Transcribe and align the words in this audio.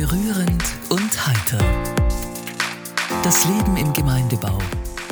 Berührend 0.00 0.64
und 0.88 1.26
heiter. 1.26 1.58
Das 3.22 3.44
Leben 3.44 3.76
im 3.76 3.92
Gemeindebau. 3.92 4.56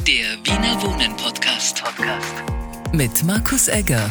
Der 0.06 0.38
Wiener 0.44 0.80
Wohnen 0.80 1.14
Podcast. 1.14 1.84
Podcast. 1.84 2.42
Mit 2.94 3.22
Markus 3.22 3.68
Egger. 3.68 4.08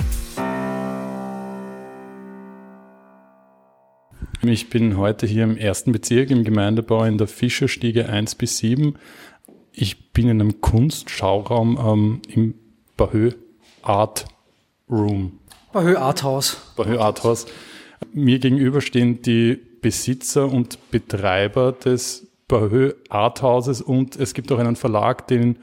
Ich 4.44 4.70
bin 4.70 4.98
heute 4.98 5.26
hier 5.26 5.46
im 5.46 5.58
ersten 5.58 5.94
Bezirk 5.94 6.30
im 6.30 6.44
Gemeindebau 6.44 7.06
in 7.06 7.18
der 7.18 7.26
Fischerstiege 7.26 8.08
1 8.08 8.36
bis 8.36 8.60
7. 8.60 9.00
Ich 9.72 10.12
bin 10.14 10.30
in 10.30 10.40
einem 10.40 10.62
Kunstschauraum 10.62 11.80
ähm, 11.84 12.22
im 12.28 12.54
Bahö 12.96 13.32
Art 13.82 14.26
Room. 14.88 15.40
Bahö 15.74 15.98
Art 15.98 16.22
House. 16.22 16.58
Bahö 16.76 17.00
Art 17.00 17.24
House. 17.24 17.48
Mir 18.14 18.38
gegenüber 18.38 18.82
stehen 18.82 19.24
die 19.24 19.67
Besitzer 19.82 20.52
und 20.52 20.92
Betreiber 20.92 21.72
des 21.72 22.28
Bahö 22.48 22.94
Arthauses 23.10 23.82
und 23.82 24.16
es 24.16 24.34
gibt 24.34 24.52
auch 24.52 24.60
einen 24.60 24.76
Verlag, 24.76 25.28
den 25.28 25.58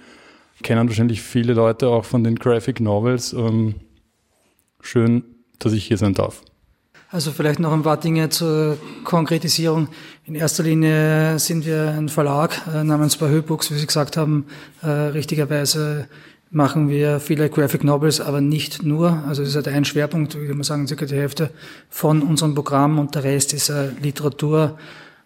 kennen 0.62 0.88
wahrscheinlich 0.88 1.22
viele 1.22 1.54
Leute 1.54 1.88
auch 1.88 2.04
von 2.04 2.24
den 2.24 2.36
Graphic 2.36 2.80
Novels. 2.80 3.32
Ähm, 3.32 3.76
schön, 4.80 5.24
dass 5.58 5.72
ich 5.72 5.86
hier 5.86 5.98
sein 5.98 6.14
darf. 6.14 6.42
Also 7.10 7.30
vielleicht 7.30 7.60
noch 7.60 7.72
ein 7.72 7.84
paar 7.84 7.98
Dinge 7.98 8.28
zur 8.28 8.76
Konkretisierung. 9.04 9.88
In 10.24 10.34
erster 10.34 10.64
Linie 10.64 11.38
sind 11.38 11.64
wir 11.64 11.94
ein 11.96 12.08
Verlag 12.08 12.60
äh, 12.66 12.82
namens 12.82 13.16
Bahö 13.16 13.40
Books, 13.40 13.70
wie 13.70 13.78
Sie 13.78 13.86
gesagt 13.86 14.16
haben, 14.16 14.46
äh, 14.82 14.88
richtigerweise 14.88 16.08
machen 16.54 16.88
wir 16.88 17.18
viele 17.18 17.50
Graphic 17.50 17.82
Novels, 17.82 18.20
aber 18.20 18.40
nicht 18.40 18.84
nur. 18.84 19.24
Also 19.26 19.42
das 19.42 19.50
ist 19.50 19.56
halt 19.56 19.68
ein 19.68 19.84
Schwerpunkt, 19.84 20.40
wie 20.40 20.46
man 20.48 20.62
sagen, 20.62 20.86
circa 20.86 21.04
die 21.04 21.16
Hälfte 21.16 21.50
von 21.90 22.22
unserem 22.22 22.54
Programm 22.54 22.98
und 22.98 23.14
der 23.14 23.24
Rest 23.24 23.52
ist 23.52 23.70
äh, 23.70 23.90
Literatur 24.00 24.78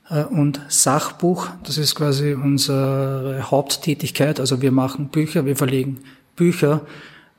äh, 0.08 0.24
und 0.24 0.60
Sachbuch. 0.68 1.48
Das 1.64 1.76
ist 1.76 1.94
quasi 1.94 2.32
unsere 2.32 3.42
Haupttätigkeit. 3.50 4.40
Also 4.40 4.62
wir 4.62 4.72
machen 4.72 5.08
Bücher, 5.08 5.44
wir 5.44 5.56
verlegen 5.56 5.98
Bücher 6.34 6.80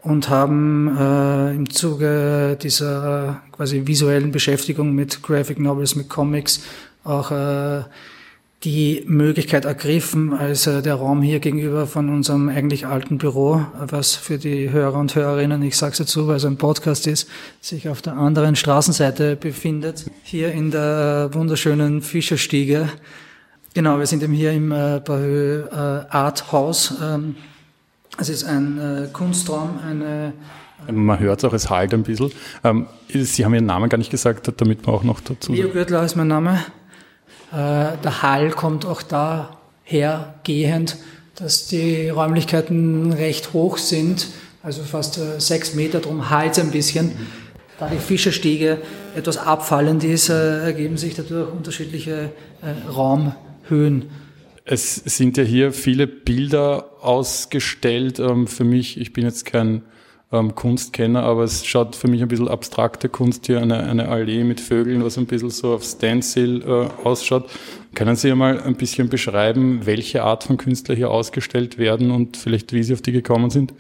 und 0.04 0.30
haben 0.30 0.96
äh, 0.96 1.56
im 1.56 1.70
Zuge 1.70 2.58
dieser 2.62 3.42
quasi 3.52 3.88
visuellen 3.88 4.32
Beschäftigung 4.32 4.94
mit 4.94 5.24
Graphic 5.24 5.60
Novels, 5.60 5.96
mit 5.96 6.10
Comics 6.10 6.62
auch 7.04 7.32
äh, 7.32 7.82
die 8.64 9.04
Möglichkeit 9.08 9.64
ergriffen, 9.64 10.34
als 10.34 10.68
äh, 10.68 10.82
der 10.82 10.96
Raum 10.96 11.22
hier 11.22 11.40
gegenüber 11.40 11.88
von 11.88 12.10
unserem 12.10 12.50
eigentlich 12.50 12.86
alten 12.86 13.18
Büro, 13.18 13.66
was 13.80 14.16
für 14.16 14.38
die 14.38 14.70
Hörer 14.70 15.00
und 15.00 15.16
Hörerinnen, 15.16 15.62
ich 15.64 15.78
sage 15.78 15.94
es 15.94 16.00
dazu, 16.00 16.28
weil 16.28 16.36
es 16.36 16.46
ein 16.46 16.58
Podcast 16.58 17.08
ist, 17.08 17.30
sich 17.62 17.88
auf 17.88 18.02
der 18.02 18.18
anderen 18.18 18.58
Straßenseite 18.58 19.38
befindet, 19.38 20.06
hier 20.24 20.52
in 20.52 20.72
der 20.72 21.30
wunderschönen 21.32 22.02
Fischerstiege. 22.02 22.90
Genau, 23.74 23.98
wir 23.98 24.08
sind 24.08 24.24
eben 24.24 24.34
hier 24.34 24.52
im 24.52 24.74
äh, 24.74 25.00
Bahö 25.06 25.64
äh, 25.72 25.76
Art 26.10 26.52
House. 26.52 26.96
Ähm, 27.02 27.36
es 28.18 28.28
ist 28.28 28.44
ein 28.44 28.78
äh, 28.78 29.08
Kunstraum, 29.14 29.80
eine 29.88 30.34
man 30.90 31.20
hört 31.20 31.40
es 31.40 31.46
auch, 31.46 31.54
es 31.54 31.70
halt 31.70 31.94
ein 31.94 32.04
bisschen. 32.04 32.32
Ähm, 32.64 32.88
Sie 33.10 33.44
haben 33.44 33.54
Ihren 33.54 33.66
Namen 33.66 33.90
gar 33.90 33.98
nicht 33.98 34.12
gesagt, 34.12 34.50
damit 34.62 34.86
man 34.86 34.96
auch 34.96 35.04
noch 35.04 35.20
dazu... 35.20 35.52
Leo 35.52 35.68
Gürtler 35.68 36.04
ist 36.06 36.16
mein 36.16 36.30
Name. 36.30 36.60
Äh, 37.52 37.98
der 38.04 38.22
Hall 38.22 38.52
kommt 38.52 38.86
auch 38.86 39.02
daher 39.02 40.36
gehend, 40.44 40.98
dass 41.36 41.68
die 41.68 42.10
Räumlichkeiten 42.10 43.14
recht 43.14 43.54
hoch 43.54 43.78
sind, 43.78 44.28
also 44.62 44.84
fast 44.84 45.18
äh, 45.18 45.40
sechs 45.40 45.74
Meter, 45.74 46.00
drum 46.00 46.30
halt 46.30 46.60
ein 46.60 46.72
bisschen. 46.72 47.12
Da 47.80 47.88
die 47.88 47.98
Fischerstiege 47.98 48.80
etwas 49.16 49.38
abfallend 49.38 50.04
ist, 50.04 50.30
äh, 50.30 50.64
ergeben 50.64 50.98
sich 50.98 51.16
dadurch 51.16 51.52
unterschiedliche 51.52 52.32
Raumhöhen. 52.94 54.10
Es 54.66 54.96
sind 54.96 55.38
ja 55.38 55.44
hier 55.44 55.72
viele 55.72 56.06
Bilder 56.06 56.92
ausgestellt. 57.02 58.20
Ähm, 58.20 58.46
für 58.46 58.66
mich, 58.66 59.00
ich 59.00 59.14
bin 59.14 59.24
jetzt 59.24 59.46
kein 59.46 59.82
ähm, 60.32 60.54
Kunstkenner, 60.56 61.24
aber 61.24 61.44
es 61.44 61.66
schaut 61.66 61.96
für 61.96 62.08
mich 62.08 62.22
ein 62.22 62.28
bisschen 62.28 62.48
abstrakte 62.48 63.10
Kunst 63.10 63.48
hier, 63.48 63.62
eine, 63.62 63.84
eine 63.84 64.10
Allee 64.10 64.44
mit 64.44 64.62
Vögeln, 64.62 65.04
was 65.04 65.18
ein 65.18 65.26
bisschen 65.26 65.50
so 65.50 65.74
auf 65.74 65.84
Stencil 65.84 66.62
äh, 66.62 67.08
ausschaut. 67.08 67.50
Können 67.96 68.16
Sie 68.16 68.34
mal 68.36 68.62
ein 68.62 68.76
bisschen 68.76 69.10
beschreiben, 69.10 69.86
welche 69.86 70.24
Art 70.24 70.44
von 70.44 70.58
Künstler 70.58 70.96
hier 70.96 71.10
ausgestellt 71.10 71.78
werden 71.78 72.12
und 72.12 72.38
vielleicht 72.38 72.74
wie 72.74 72.84
Sie 72.84 72.94
auf 72.94 73.02
die 73.02 73.12
gekommen 73.12 73.50
sind? 73.50 73.74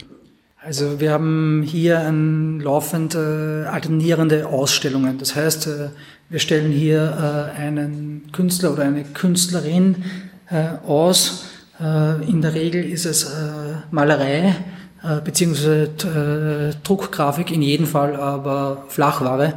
Also 0.62 1.00
wir 1.00 1.12
haben 1.12 1.64
hier 1.66 2.00
ein 2.02 2.60
laufend 2.60 3.16
äh, 3.16 3.18
alternierende 3.18 4.48
Ausstellungen. 4.48 5.18
Das 5.18 5.36
heißt, 5.36 5.68
äh, 5.68 5.90
wir 6.30 6.40
stellen 6.40 6.72
hier 6.72 7.54
äh, 7.56 7.60
einen 7.60 8.24
Künstler 8.34 8.74
oder 8.74 8.84
eine 8.84 9.04
Künstlerin 9.04 10.04
äh, 10.50 10.86
aus. 10.86 11.46
Äh, 11.80 12.30
in 12.30 12.42
der 12.42 12.56
Regel 12.56 12.84
ist 12.84 13.06
es 13.06 13.24
äh, 13.24 13.28
Malerei, 13.92 14.56
äh, 15.04 15.22
beziehungsweise 15.22 16.74
äh, 16.74 16.76
Druckgrafik 16.84 17.52
in 17.52 17.62
jedem 17.62 17.86
Fall, 17.86 18.16
aber 18.16 18.86
Flachware. 18.90 19.54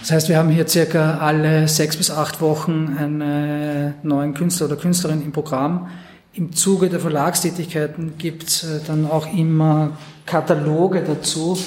Das 0.00 0.10
heißt, 0.10 0.28
wir 0.30 0.38
haben 0.38 0.48
hier 0.48 0.66
circa 0.66 1.18
alle 1.18 1.68
sechs 1.68 1.96
bis 1.96 2.10
acht 2.10 2.40
Wochen 2.40 2.96
einen 2.98 3.94
neuen 4.02 4.32
Künstler 4.32 4.66
oder 4.66 4.76
Künstlerin 4.76 5.22
im 5.22 5.32
Programm. 5.32 5.88
Im 6.32 6.52
Zuge 6.52 6.88
der 6.88 7.00
Verlagstätigkeiten 7.00 8.16
gibt 8.16 8.44
es 8.44 8.64
äh, 8.64 8.80
dann 8.86 9.10
auch 9.10 9.26
immer 9.34 9.98
Kataloge 10.24 11.02
dazu, 11.02 11.58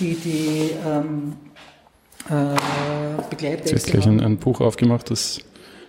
die 0.00 0.14
die 0.14 0.70
ähm, 0.86 1.34
äh, 2.30 3.22
Begleittexte 3.28 3.74
Jetzt 3.74 3.90
gleich 3.90 4.06
ein, 4.06 4.20
ein 4.20 4.38
Buch 4.38 4.60
aufgemacht, 4.60 5.10
das 5.10 5.40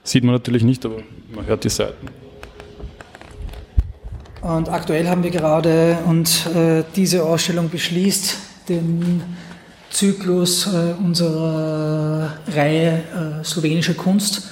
sieht 0.03 0.23
man 0.23 0.33
natürlich 0.33 0.63
nicht, 0.63 0.85
aber 0.85 0.97
man 1.33 1.45
hört 1.45 1.63
die 1.63 1.69
Seiten. 1.69 2.07
Und 4.41 4.69
aktuell 4.69 5.07
haben 5.07 5.23
wir 5.23 5.31
gerade, 5.31 5.97
und 6.05 6.45
äh, 6.55 6.83
diese 6.95 7.23
Ausstellung 7.23 7.69
beschließt 7.69 8.37
den 8.69 9.23
Zyklus 9.89 10.67
äh, 10.67 10.93
unserer 11.03 12.33
Reihe 12.47 13.03
äh, 13.41 13.43
Slowenische 13.43 13.95
Kunst. 13.95 14.43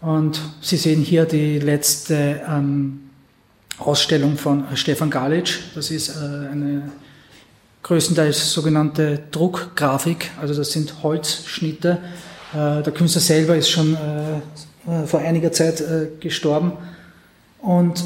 Und 0.00 0.40
Sie 0.60 0.76
sehen 0.76 1.02
hier 1.02 1.24
die 1.24 1.58
letzte 1.58 2.42
ähm, 2.48 3.10
Ausstellung 3.78 4.36
von 4.36 4.64
Stefan 4.74 5.10
Galic. 5.10 5.58
Das 5.74 5.90
ist 5.90 6.10
äh, 6.10 6.50
eine 6.52 6.90
größtenteils 7.82 8.52
sogenannte 8.52 9.20
Druckgrafik, 9.30 10.30
also 10.40 10.54
das 10.54 10.72
sind 10.72 11.02
Holzschnitte. 11.02 11.98
Äh, 12.52 12.82
der 12.82 12.92
Künstler 12.92 13.22
selber 13.22 13.56
ist 13.56 13.70
schon 13.70 13.94
äh, 13.94 15.06
vor 15.06 15.20
einiger 15.20 15.52
Zeit 15.52 15.82
gestorben. 16.20 16.72
Und 17.60 18.02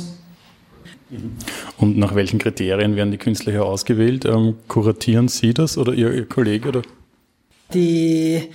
und 1.78 1.98
nach 1.98 2.14
welchen 2.14 2.38
Kriterien 2.38 2.96
werden 2.96 3.10
die 3.10 3.18
Künstler 3.18 3.52
hier 3.52 3.64
ausgewählt? 3.64 4.24
Ähm, 4.24 4.54
kuratieren 4.68 5.28
Sie 5.28 5.52
das 5.54 5.76
oder 5.78 5.92
Ihr, 5.92 6.12
Ihr 6.12 6.28
Kollege? 6.28 6.68
Oder? 6.68 6.82
Die 7.74 8.48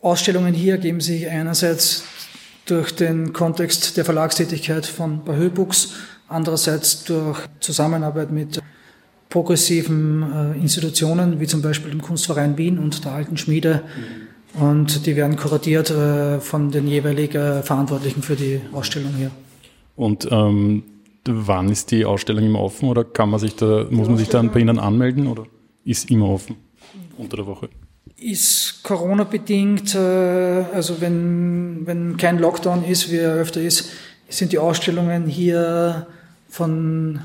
Ausstellungen 0.00 0.54
hier 0.54 0.78
geben 0.78 1.00
sich 1.00 1.28
einerseits 1.28 2.04
durch 2.66 2.94
den 2.94 3.32
Kontext 3.32 3.96
der 3.96 4.04
Verlagstätigkeit 4.04 4.86
von 4.86 5.24
Bahö 5.24 5.50
Books, 5.50 5.94
andererseits 6.28 7.04
durch 7.04 7.38
Zusammenarbeit 7.60 8.32
mit 8.32 8.60
progressiven 9.28 10.54
äh, 10.56 10.58
Institutionen, 10.58 11.40
wie 11.40 11.46
zum 11.46 11.62
Beispiel 11.62 11.90
dem 11.90 12.02
Kunstverein 12.02 12.56
Wien 12.58 12.78
und 12.78 13.04
der 13.04 13.12
Alten 13.12 13.36
Schmiede. 13.36 13.82
Und 14.54 15.06
die 15.06 15.16
werden 15.16 15.36
kuratiert 15.36 15.90
äh, 15.90 16.40
von 16.40 16.70
den 16.70 16.86
jeweiligen 16.86 17.62
Verantwortlichen 17.62 18.22
für 18.22 18.36
die 18.36 18.60
Ausstellung 18.72 19.12
hier. 19.16 19.30
Und 19.96 20.28
ähm, 20.30 20.82
wann 21.28 21.68
ist 21.70 21.90
die 21.90 22.04
Ausstellung 22.04 22.44
immer 22.44 22.60
offen 22.60 22.88
oder 22.88 23.04
kann 23.04 23.30
man 23.30 23.40
sich 23.40 23.56
da, 23.56 23.86
muss 23.90 24.08
man 24.08 24.16
sich 24.16 24.28
dann 24.28 24.50
bei 24.50 24.60
Ihnen 24.60 24.78
anmelden 24.78 25.26
oder 25.26 25.46
ist 25.84 26.10
immer 26.10 26.28
offen 26.28 26.56
unter 27.16 27.36
der 27.36 27.46
Woche? 27.46 27.68
Ist 28.16 28.80
Corona-bedingt, 28.82 29.94
äh, 29.94 30.64
also 30.72 31.00
wenn, 31.00 31.86
wenn 31.86 32.16
kein 32.16 32.38
Lockdown 32.38 32.84
ist, 32.84 33.10
wie 33.10 33.16
er 33.16 33.34
öfter 33.34 33.60
ist, 33.60 33.90
sind 34.28 34.52
die 34.52 34.58
Ausstellungen 34.58 35.26
hier 35.26 36.06
von 36.48 37.20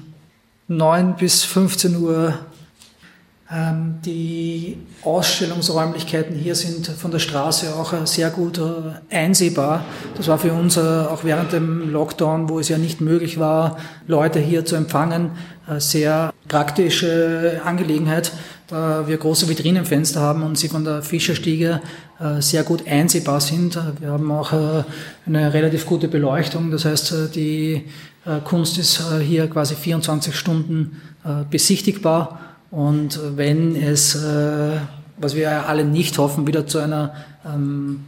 9 0.67 1.15
bis 1.15 1.43
15 1.43 1.95
Uhr 1.97 2.39
die 4.05 4.77
Ausstellungsräumlichkeiten 5.03 6.37
hier 6.37 6.55
sind 6.55 6.87
von 6.87 7.11
der 7.11 7.19
Straße 7.19 7.75
auch 7.75 7.91
äh, 7.91 8.05
sehr 8.05 8.29
gut 8.29 8.59
äh, 8.59 9.13
einsehbar. 9.13 9.83
Das 10.15 10.29
war 10.29 10.37
für 10.37 10.53
uns 10.53 10.77
äh, 10.77 10.79
auch 10.79 11.25
während 11.25 11.51
dem 11.51 11.91
Lockdown, 11.91 12.47
wo 12.47 12.59
es 12.59 12.69
ja 12.69 12.77
nicht 12.77 13.01
möglich 13.01 13.39
war, 13.39 13.77
Leute 14.07 14.39
hier 14.39 14.63
zu 14.63 14.75
empfangen, 14.75 15.31
sehr 15.77 16.33
praktische 16.47 17.61
Angelegenheit, 17.63 18.33
da 18.67 19.07
wir 19.07 19.15
große 19.17 19.47
Vitrinenfenster 19.47 20.19
haben 20.19 20.43
und 20.43 20.57
sie 20.57 20.67
von 20.67 20.83
der 20.83 21.01
Fischerstiege 21.01 21.81
sehr 22.39 22.63
gut 22.63 22.85
einsehbar 22.87 23.39
sind. 23.39 23.79
Wir 23.99 24.09
haben 24.09 24.29
auch 24.31 24.51
eine 25.25 25.53
relativ 25.53 25.85
gute 25.85 26.09
Beleuchtung, 26.09 26.71
das 26.71 26.83
heißt, 26.83 27.35
die 27.35 27.85
Kunst 28.43 28.77
ist 28.79 29.01
hier 29.21 29.47
quasi 29.47 29.75
24 29.75 30.35
Stunden 30.35 31.01
besichtigbar 31.49 32.50
und 32.71 33.19
wenn 33.35 33.75
es, 33.75 34.15
äh, 34.15 34.77
was 35.17 35.35
wir 35.35 35.67
alle 35.67 35.83
nicht 35.83 36.17
hoffen, 36.17 36.47
wieder 36.47 36.65
zu 36.65 36.79
einer 36.79 37.13
ähm, 37.45 38.05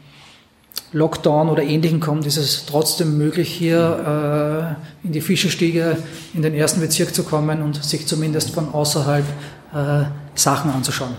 Lockdown 0.94 1.50
oder 1.50 1.64
Ähnlichem 1.64 2.00
kommt, 2.00 2.26
ist 2.26 2.38
es 2.38 2.66
trotzdem 2.66 3.18
möglich, 3.18 3.50
hier 3.50 4.78
äh, 5.04 5.06
in 5.06 5.12
die 5.12 5.22
Fischerstiege 5.22 5.98
in 6.34 6.42
den 6.42 6.54
ersten 6.54 6.80
Bezirk 6.80 7.14
zu 7.14 7.24
kommen 7.24 7.62
und 7.62 7.84
sich 7.84 8.08
zumindest 8.08 8.52
von 8.52 8.70
außerhalb 8.70 9.26
äh, 9.74 10.04
Sachen 10.36 10.72
anzuschauen. 10.72 11.16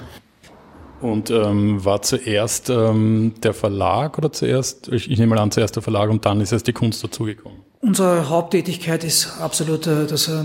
Und 1.01 1.29
ähm, 1.29 1.85
war 1.85 2.01
zuerst 2.01 2.71
ähm, 2.71 3.35
der 3.43 3.53
Verlag 3.53 4.17
oder 4.17 4.33
zuerst, 4.33 4.89
ich, 4.89 5.11
ich, 5.11 5.19
nehme 5.19 5.35
mal 5.35 5.43
an, 5.43 5.51
zuerst 5.51 5.77
der 5.77 5.83
Verlag 5.83 6.09
und 6.09 6.25
dann 6.25 6.41
ist 6.41 6.53
erst 6.53 6.67
die 6.67 6.73
Kunst 6.73 7.05
dazugekommen? 7.05 7.59
Unsere 7.83 8.31
Haupttätigkeit 8.31 9.05
ist 9.05 9.39
absolut 9.39 9.87
äh, 9.87 10.07
das 10.07 10.29
äh, 10.29 10.45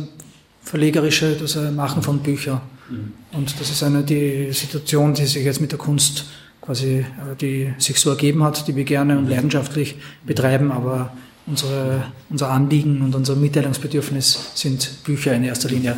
Verlegerische, 0.62 1.38
das 1.40 1.56
äh, 1.56 1.72
Machen 1.72 2.02
von 2.02 2.20
Büchern. 2.20 2.60
Mhm. 2.90 3.14
Und 3.32 3.60
das 3.60 3.70
ist 3.70 3.84
eine 3.84 4.04
die 4.04 4.52
Situation, 4.52 5.14
die 5.14 5.26
sich 5.26 5.44
jetzt 5.44 5.62
mit 5.62 5.72
der 5.72 5.80
Kunst 5.80 6.26
quasi, 6.62 7.00
äh, 7.00 7.06
die 7.40 7.74
sich 7.78 8.00
so 8.00 8.10
ergeben 8.10 8.44
hat, 8.44 8.68
die 8.68 8.76
wir 8.76 8.84
gerne 8.84 9.18
und 9.18 9.30
leidenschaftlich 9.30 9.96
betreiben, 10.26 10.72
aber 10.72 11.14
unsere, 11.48 12.04
unser 12.30 12.50
Anliegen 12.50 13.02
und 13.02 13.16
unser 13.16 13.36
Mitteilungsbedürfnis 13.36 14.52
sind 14.56 15.04
Bücher 15.04 15.34
in 15.34 15.44
erster 15.44 15.70
Linie. 15.70 15.98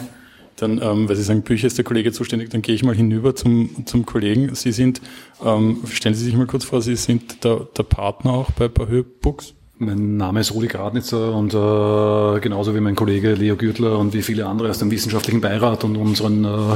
Dann, 0.55 0.79
ähm, 0.81 1.09
weil 1.09 1.15
Sie 1.15 1.23
sagen, 1.23 1.41
Bücher 1.41 1.67
ist 1.67 1.77
der 1.77 1.85
Kollege 1.85 2.11
zuständig, 2.11 2.49
dann 2.49 2.61
gehe 2.61 2.75
ich 2.75 2.83
mal 2.83 2.95
hinüber 2.95 3.35
zum, 3.35 3.85
zum 3.85 4.05
Kollegen. 4.05 4.53
Sie 4.53 4.71
sind, 4.71 5.01
ähm, 5.43 5.81
stellen 5.91 6.13
Sie 6.13 6.23
sich 6.23 6.35
mal 6.35 6.45
kurz 6.45 6.65
vor, 6.65 6.81
Sie 6.81 6.95
sind 6.95 7.43
der, 7.43 7.67
der 7.75 7.83
Partner 7.83 8.31
auch 8.31 8.51
bei 8.51 8.67
Bahö 8.67 9.03
Books. 9.03 9.55
Mein 9.83 10.15
Name 10.15 10.41
ist 10.41 10.53
Rudi 10.53 10.67
Gradnitzer 10.67 11.33
und 11.33 11.55
äh, 11.55 12.39
genauso 12.39 12.75
wie 12.75 12.79
mein 12.79 12.95
Kollege 12.95 13.33
Leo 13.33 13.55
Gürtler 13.55 13.97
und 13.97 14.13
wie 14.13 14.21
viele 14.21 14.45
andere 14.45 14.69
aus 14.69 14.77
dem 14.77 14.91
wissenschaftlichen 14.91 15.41
Beirat 15.41 15.83
und 15.83 15.95
unseren 15.95 16.45
äh, 16.45 16.75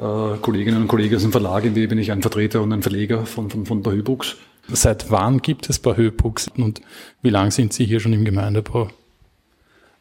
äh, 0.00 0.38
Kolleginnen 0.40 0.82
und 0.82 0.86
Kollegen 0.86 1.16
aus 1.16 1.22
dem 1.22 1.32
Verlag, 1.32 1.64
in 1.64 1.74
dem 1.74 1.88
bin 1.88 1.98
ich 1.98 2.12
ein 2.12 2.22
Vertreter 2.22 2.62
und 2.62 2.72
ein 2.72 2.82
Verleger 2.82 3.26
von, 3.26 3.50
von, 3.50 3.66
von 3.66 3.82
Bahö 3.82 4.04
Books. 4.04 4.36
Seit 4.68 5.10
wann 5.10 5.42
gibt 5.42 5.68
es 5.68 5.80
Bahö 5.80 6.12
Books 6.12 6.46
und 6.56 6.80
wie 7.22 7.30
lange 7.30 7.50
sind 7.50 7.72
Sie 7.72 7.86
hier 7.86 7.98
schon 7.98 8.12
im 8.12 8.24
Gemeindebau? 8.24 8.88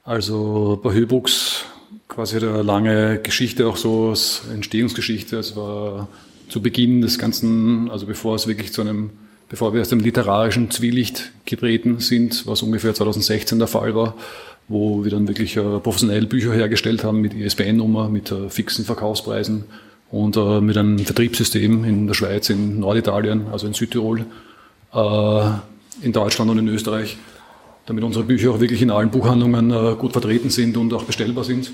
Also 0.03 0.79
Bahö 0.83 1.07
Books 1.07 1.65
quasi 2.07 2.37
eine 2.37 2.61
lange 2.61 3.17
Geschichte, 3.17 3.65
auch 3.65 3.77
so 3.77 4.09
als 4.09 4.43
Entstehungsgeschichte. 4.53 5.39
Es 5.39 5.55
war 5.55 6.07
zu 6.49 6.61
Beginn 6.61 7.01
des 7.01 7.17
Ganzen, 7.17 7.89
also 7.89 8.05
bevor 8.05 8.35
es 8.35 8.45
wirklich 8.45 8.73
zu 8.73 8.81
einem, 8.81 9.09
bevor 9.51 9.73
wir 9.73 9.81
aus 9.81 9.89
dem 9.89 9.99
literarischen 9.99 10.71
Zwielicht 10.71 11.33
getreten 11.43 11.99
sind, 11.99 12.47
was 12.47 12.61
ungefähr 12.63 12.93
2016 12.93 13.59
der 13.59 13.67
Fall 13.67 13.93
war, 13.93 14.15
wo 14.69 15.03
wir 15.03 15.11
dann 15.11 15.27
wirklich 15.27 15.57
äh, 15.57 15.79
professionell 15.79 16.25
Bücher 16.25 16.53
hergestellt 16.53 17.03
haben 17.03 17.19
mit 17.19 17.33
ISBN-Nummer, 17.33 18.07
mit 18.07 18.31
äh, 18.31 18.49
fixen 18.49 18.85
Verkaufspreisen 18.85 19.65
und 20.09 20.37
äh, 20.37 20.61
mit 20.61 20.77
einem 20.77 20.99
Vertriebssystem 20.99 21.83
in 21.83 22.07
der 22.07 22.13
Schweiz, 22.13 22.49
in 22.49 22.79
Norditalien, 22.79 23.47
also 23.51 23.67
in 23.67 23.73
Südtirol, 23.73 24.25
in 26.01 26.11
Deutschland 26.11 26.51
und 26.51 26.57
in 26.57 26.67
Österreich, 26.67 27.15
damit 27.85 28.03
unsere 28.03 28.25
Bücher 28.25 28.51
auch 28.51 28.59
wirklich 28.59 28.81
in 28.81 28.91
allen 28.91 29.09
Buchhandlungen 29.09 29.97
gut 29.97 30.11
vertreten 30.11 30.49
sind 30.49 30.75
und 30.75 30.93
auch 30.93 31.05
bestellbar 31.05 31.45
sind 31.45 31.71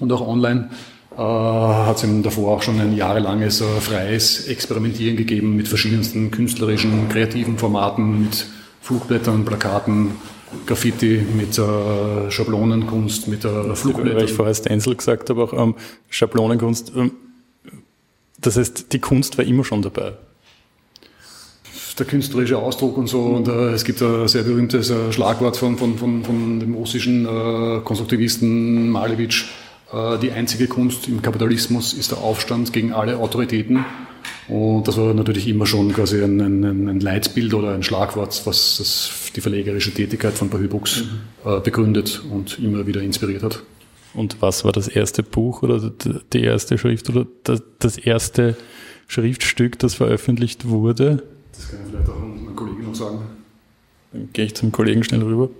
und 0.00 0.10
auch 0.10 0.26
online. 0.26 0.70
Äh, 1.16 1.20
hat 1.20 2.02
es 2.02 2.22
davor 2.22 2.56
auch 2.56 2.62
schon 2.62 2.78
ein 2.78 2.94
jahrelanges 2.94 3.62
äh, 3.62 3.64
freies 3.80 4.48
Experimentieren 4.48 5.16
gegeben 5.16 5.56
mit 5.56 5.66
verschiedensten 5.66 6.30
künstlerischen, 6.30 7.08
kreativen 7.08 7.56
Formaten, 7.56 8.24
mit 8.24 8.46
Flugblättern, 8.82 9.46
Plakaten, 9.46 10.12
Graffiti, 10.66 11.24
mit 11.34 11.58
äh, 11.58 12.30
Schablonenkunst, 12.30 13.28
mit 13.28 13.46
äh, 13.46 13.74
Flugblättern. 13.74 14.16
Weil 14.16 14.24
ich 14.24 14.32
vorher 14.34 14.54
Stencil 14.54 14.94
gesagt 14.94 15.30
habe, 15.30 15.42
auch 15.42 15.52
ähm, 15.54 15.74
Schablonenkunst. 16.10 16.92
Ähm, 16.94 17.12
das 18.38 18.58
heißt, 18.58 18.92
die 18.92 18.98
Kunst 18.98 19.38
war 19.38 19.44
immer 19.44 19.64
schon 19.64 19.80
dabei 19.82 20.12
der 21.98 22.04
künstlerische 22.04 22.58
Ausdruck 22.58 22.98
und 22.98 23.06
so. 23.06 23.22
Und 23.22 23.48
äh, 23.48 23.70
es 23.70 23.84
gibt 23.84 24.02
ein 24.02 24.28
sehr 24.28 24.42
berühmtes 24.42 24.90
äh, 24.90 25.12
Schlagwort 25.14 25.56
von, 25.56 25.78
von, 25.78 25.96
von, 25.96 26.24
von 26.24 26.60
dem 26.60 26.74
russischen 26.74 27.24
äh, 27.24 27.80
Konstruktivisten 27.82 28.90
Malevich, 28.90 29.44
äh, 29.44 29.65
die 29.92 30.32
einzige 30.32 30.66
Kunst 30.66 31.06
im 31.06 31.22
Kapitalismus 31.22 31.92
ist 31.92 32.10
der 32.10 32.18
Aufstand 32.18 32.72
gegen 32.72 32.92
alle 32.92 33.18
Autoritäten. 33.18 33.84
Und 34.48 34.86
das 34.86 34.96
war 34.96 35.12
natürlich 35.12 35.48
immer 35.48 35.66
schon 35.66 35.92
quasi 35.92 36.22
ein, 36.22 36.40
ein, 36.40 36.88
ein 36.88 37.00
Leitbild 37.00 37.52
oder 37.54 37.74
ein 37.74 37.82
Schlagwort, 37.82 38.42
was 38.44 38.78
das, 38.78 39.10
die 39.34 39.40
verlegerische 39.40 39.92
Tätigkeit 39.92 40.34
von 40.34 40.48
Bahübux 40.50 41.02
mhm. 41.02 41.50
äh, 41.50 41.60
begründet 41.60 42.22
und 42.30 42.58
immer 42.58 42.86
wieder 42.86 43.00
inspiriert 43.02 43.42
hat. 43.42 43.62
Und 44.14 44.40
was 44.40 44.64
war 44.64 44.72
das 44.72 44.88
erste 44.88 45.22
Buch 45.22 45.62
oder 45.62 45.92
die 46.32 46.42
erste 46.42 46.78
Schrift 46.78 47.10
oder 47.10 47.26
das 47.78 47.98
erste 47.98 48.56
Schriftstück, 49.08 49.78
das 49.78 49.94
veröffentlicht 49.94 50.68
wurde? 50.68 51.22
Das 51.52 51.68
kann 51.68 51.80
ich 51.84 51.90
vielleicht 51.90 52.08
auch 52.08 52.18
meinem 52.18 52.56
Kollegen 52.56 52.84
noch 52.84 52.94
sagen. 52.94 53.18
Dann 54.12 54.28
gehe 54.32 54.46
ich 54.46 54.54
zum 54.54 54.72
Kollegen 54.72 55.04
schnell 55.04 55.22
rüber. 55.22 55.50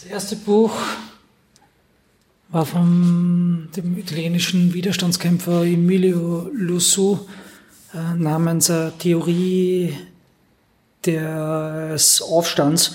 Das 0.00 0.10
erste 0.10 0.36
Buch 0.36 0.72
war 2.52 2.66
von 2.66 3.68
dem 3.74 3.98
italienischen 3.98 4.74
Widerstandskämpfer 4.74 5.64
Emilio 5.64 6.50
Lusso 6.52 7.26
äh, 7.94 8.16
namens 8.16 8.68
äh, 8.68 8.90
Theorie 8.98 9.96
des 11.04 12.22
Aufstands 12.22 12.94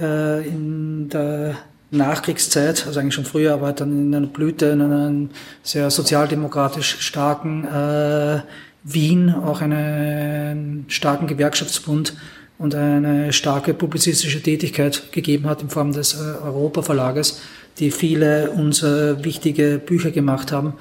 äh, 0.00 0.46
in 0.46 1.08
der 1.08 1.56
Nachkriegszeit, 1.90 2.86
also 2.86 3.00
eigentlich 3.00 3.14
schon 3.14 3.24
früher, 3.24 3.52
aber 3.52 3.72
dann 3.72 3.90
in 3.90 4.14
einer 4.14 4.26
Blüte, 4.26 4.66
in 4.66 4.80
einem 4.80 5.30
sehr 5.62 5.90
sozialdemokratisch 5.90 7.00
starken 7.00 7.66
äh, 7.66 8.40
Wien, 8.84 9.34
auch 9.34 9.60
einen 9.60 10.84
starken 10.88 11.26
Gewerkschaftsbund 11.26 12.14
und 12.56 12.74
eine 12.76 13.32
starke 13.32 13.74
publizistische 13.74 14.40
Tätigkeit 14.40 15.10
gegeben 15.12 15.48
hat 15.48 15.60
in 15.60 15.68
Form 15.70 15.92
des 15.92 16.14
äh, 16.14 16.18
Europa-Verlages 16.44 17.40
die 17.78 17.90
viele 17.90 18.50
unserer 18.50 19.24
wichtige 19.24 19.80
Bücher 19.84 20.10
gemacht 20.10 20.52
haben. 20.52 20.74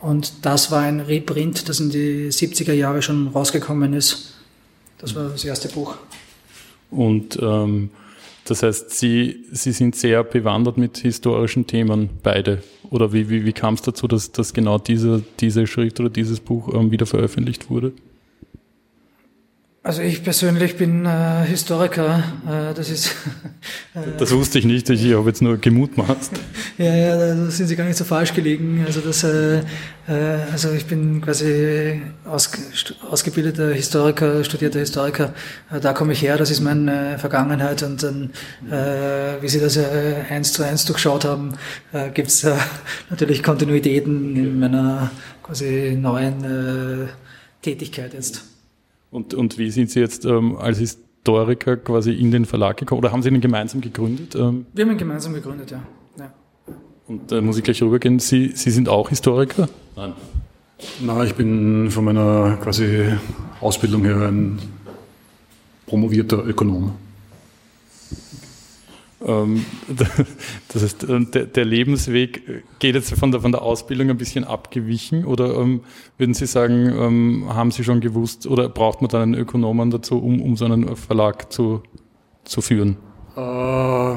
Und 0.00 0.44
das 0.44 0.70
war 0.70 0.82
ein 0.82 1.00
Reprint, 1.00 1.68
das 1.68 1.80
in 1.80 1.90
die 1.90 2.30
70er 2.30 2.74
Jahre 2.74 3.00
schon 3.00 3.28
rausgekommen 3.28 3.94
ist. 3.94 4.34
Das 4.98 5.14
war 5.14 5.30
das 5.30 5.44
erste 5.44 5.68
Buch. 5.68 5.96
Und 6.90 7.38
ähm, 7.40 7.90
das 8.44 8.62
heißt, 8.62 8.90
Sie, 8.90 9.44
Sie 9.52 9.72
sind 9.72 9.96
sehr 9.96 10.22
bewandert 10.22 10.76
mit 10.76 10.98
historischen 10.98 11.66
Themen, 11.66 12.10
beide. 12.22 12.62
Oder 12.90 13.12
wie, 13.12 13.30
wie, 13.30 13.46
wie 13.46 13.52
kam 13.52 13.74
es 13.74 13.82
dazu, 13.82 14.06
dass, 14.06 14.32
dass 14.32 14.52
genau 14.52 14.78
diese, 14.78 15.22
diese 15.40 15.66
Schrift 15.66 15.98
oder 16.00 16.10
dieses 16.10 16.40
Buch 16.40 16.72
ähm, 16.74 16.90
wieder 16.90 17.06
veröffentlicht 17.06 17.70
wurde? 17.70 17.92
Also 19.86 20.00
ich 20.00 20.24
persönlich 20.24 20.78
bin 20.78 21.04
äh, 21.04 21.44
Historiker. 21.44 22.24
Äh, 22.48 22.74
das 22.74 22.90
ist. 22.90 23.14
Äh, 23.94 24.18
das 24.18 24.32
wusste 24.32 24.58
ich 24.58 24.64
nicht. 24.64 24.90
Ich 24.90 25.14
habe 25.14 25.28
jetzt 25.28 25.40
nur 25.40 25.56
gemutmaßt. 25.56 26.32
ja, 26.78 26.94
ja, 26.96 27.16
da 27.16 27.50
sind 27.50 27.68
Sie 27.68 27.76
gar 27.76 27.84
nicht 27.84 27.96
so 27.96 28.02
falsch 28.04 28.34
gelegen. 28.34 28.82
Also 28.84 29.00
das, 29.00 29.22
äh, 29.22 29.58
äh, 29.58 29.62
also 30.50 30.72
ich 30.72 30.84
bin 30.86 31.20
quasi 31.20 32.02
aus, 32.24 32.50
ausgebildeter 33.08 33.72
Historiker, 33.72 34.42
studierter 34.42 34.80
Historiker. 34.80 35.32
Äh, 35.70 35.78
da 35.78 35.92
komme 35.92 36.12
ich 36.12 36.22
her. 36.22 36.36
Das 36.36 36.50
ist 36.50 36.60
meine 36.60 37.18
Vergangenheit. 37.20 37.84
Und 37.84 38.02
dann, 38.02 38.30
äh, 38.68 39.40
wie 39.40 39.48
Sie 39.48 39.60
das 39.60 39.76
ja 39.76 39.84
eins 40.28 40.52
zu 40.52 40.64
eins 40.64 40.84
durchschaut 40.86 41.24
haben, 41.24 41.54
äh, 41.92 42.10
gibt 42.10 42.28
es 42.28 42.42
äh, 42.42 42.56
natürlich 43.10 43.44
Kontinuitäten 43.44 44.34
in 44.34 44.58
meiner 44.58 45.10
quasi 45.42 45.96
neuen 45.96 46.44
äh, 46.44 47.06
Tätigkeit 47.62 48.12
jetzt. 48.12 48.53
Und, 49.14 49.32
und 49.32 49.58
wie 49.58 49.70
sind 49.70 49.90
Sie 49.90 50.00
jetzt 50.00 50.24
ähm, 50.24 50.56
als 50.56 50.78
Historiker 50.78 51.76
quasi 51.76 52.12
in 52.12 52.32
den 52.32 52.46
Verlag 52.46 52.78
gekommen? 52.78 52.98
Oder 52.98 53.12
haben 53.12 53.22
Sie 53.22 53.28
ihn 53.28 53.40
gemeinsam 53.40 53.80
gegründet? 53.80 54.34
Ähm? 54.34 54.66
Wir 54.72 54.84
haben 54.84 54.90
ihn 54.90 54.98
gemeinsam 54.98 55.34
gegründet, 55.34 55.70
ja. 55.70 55.80
ja. 56.18 56.32
Und 57.06 57.30
da 57.30 57.38
äh, 57.38 57.40
muss 57.40 57.56
ich 57.56 57.62
gleich 57.62 57.80
rübergehen. 57.80 58.18
Sie, 58.18 58.50
Sie 58.56 58.72
sind 58.72 58.88
auch 58.88 59.10
Historiker? 59.10 59.68
Nein. 59.94 60.14
Na, 61.00 61.22
ich 61.22 61.36
bin 61.36 61.92
von 61.92 62.04
meiner 62.04 62.56
quasi 62.60 63.04
Ausbildung 63.60 64.04
her 64.04 64.16
ein 64.16 64.58
promovierter 65.86 66.44
Ökonom. 66.44 66.96
Ähm, 69.26 69.64
das 70.68 70.82
heißt, 70.82 71.04
äh, 71.04 71.46
der 71.46 71.64
Lebensweg 71.64 72.42
geht 72.78 72.94
jetzt 72.94 73.14
von 73.14 73.32
der, 73.32 73.40
von 73.40 73.52
der 73.52 73.62
Ausbildung 73.62 74.10
ein 74.10 74.18
bisschen 74.18 74.44
abgewichen 74.44 75.24
oder 75.24 75.56
ähm, 75.56 75.80
würden 76.18 76.34
Sie 76.34 76.46
sagen, 76.46 76.92
ähm, 76.96 77.44
haben 77.48 77.70
Sie 77.70 77.84
schon 77.84 78.00
gewusst 78.00 78.46
oder 78.46 78.68
braucht 78.68 79.00
man 79.00 79.08
dann 79.08 79.22
einen 79.22 79.34
Ökonomen 79.34 79.90
dazu, 79.90 80.18
um, 80.18 80.42
um 80.42 80.56
so 80.56 80.64
einen 80.66 80.96
Verlag 80.96 81.52
zu, 81.52 81.82
zu 82.44 82.60
führen? 82.60 82.96
Äh, 83.36 84.16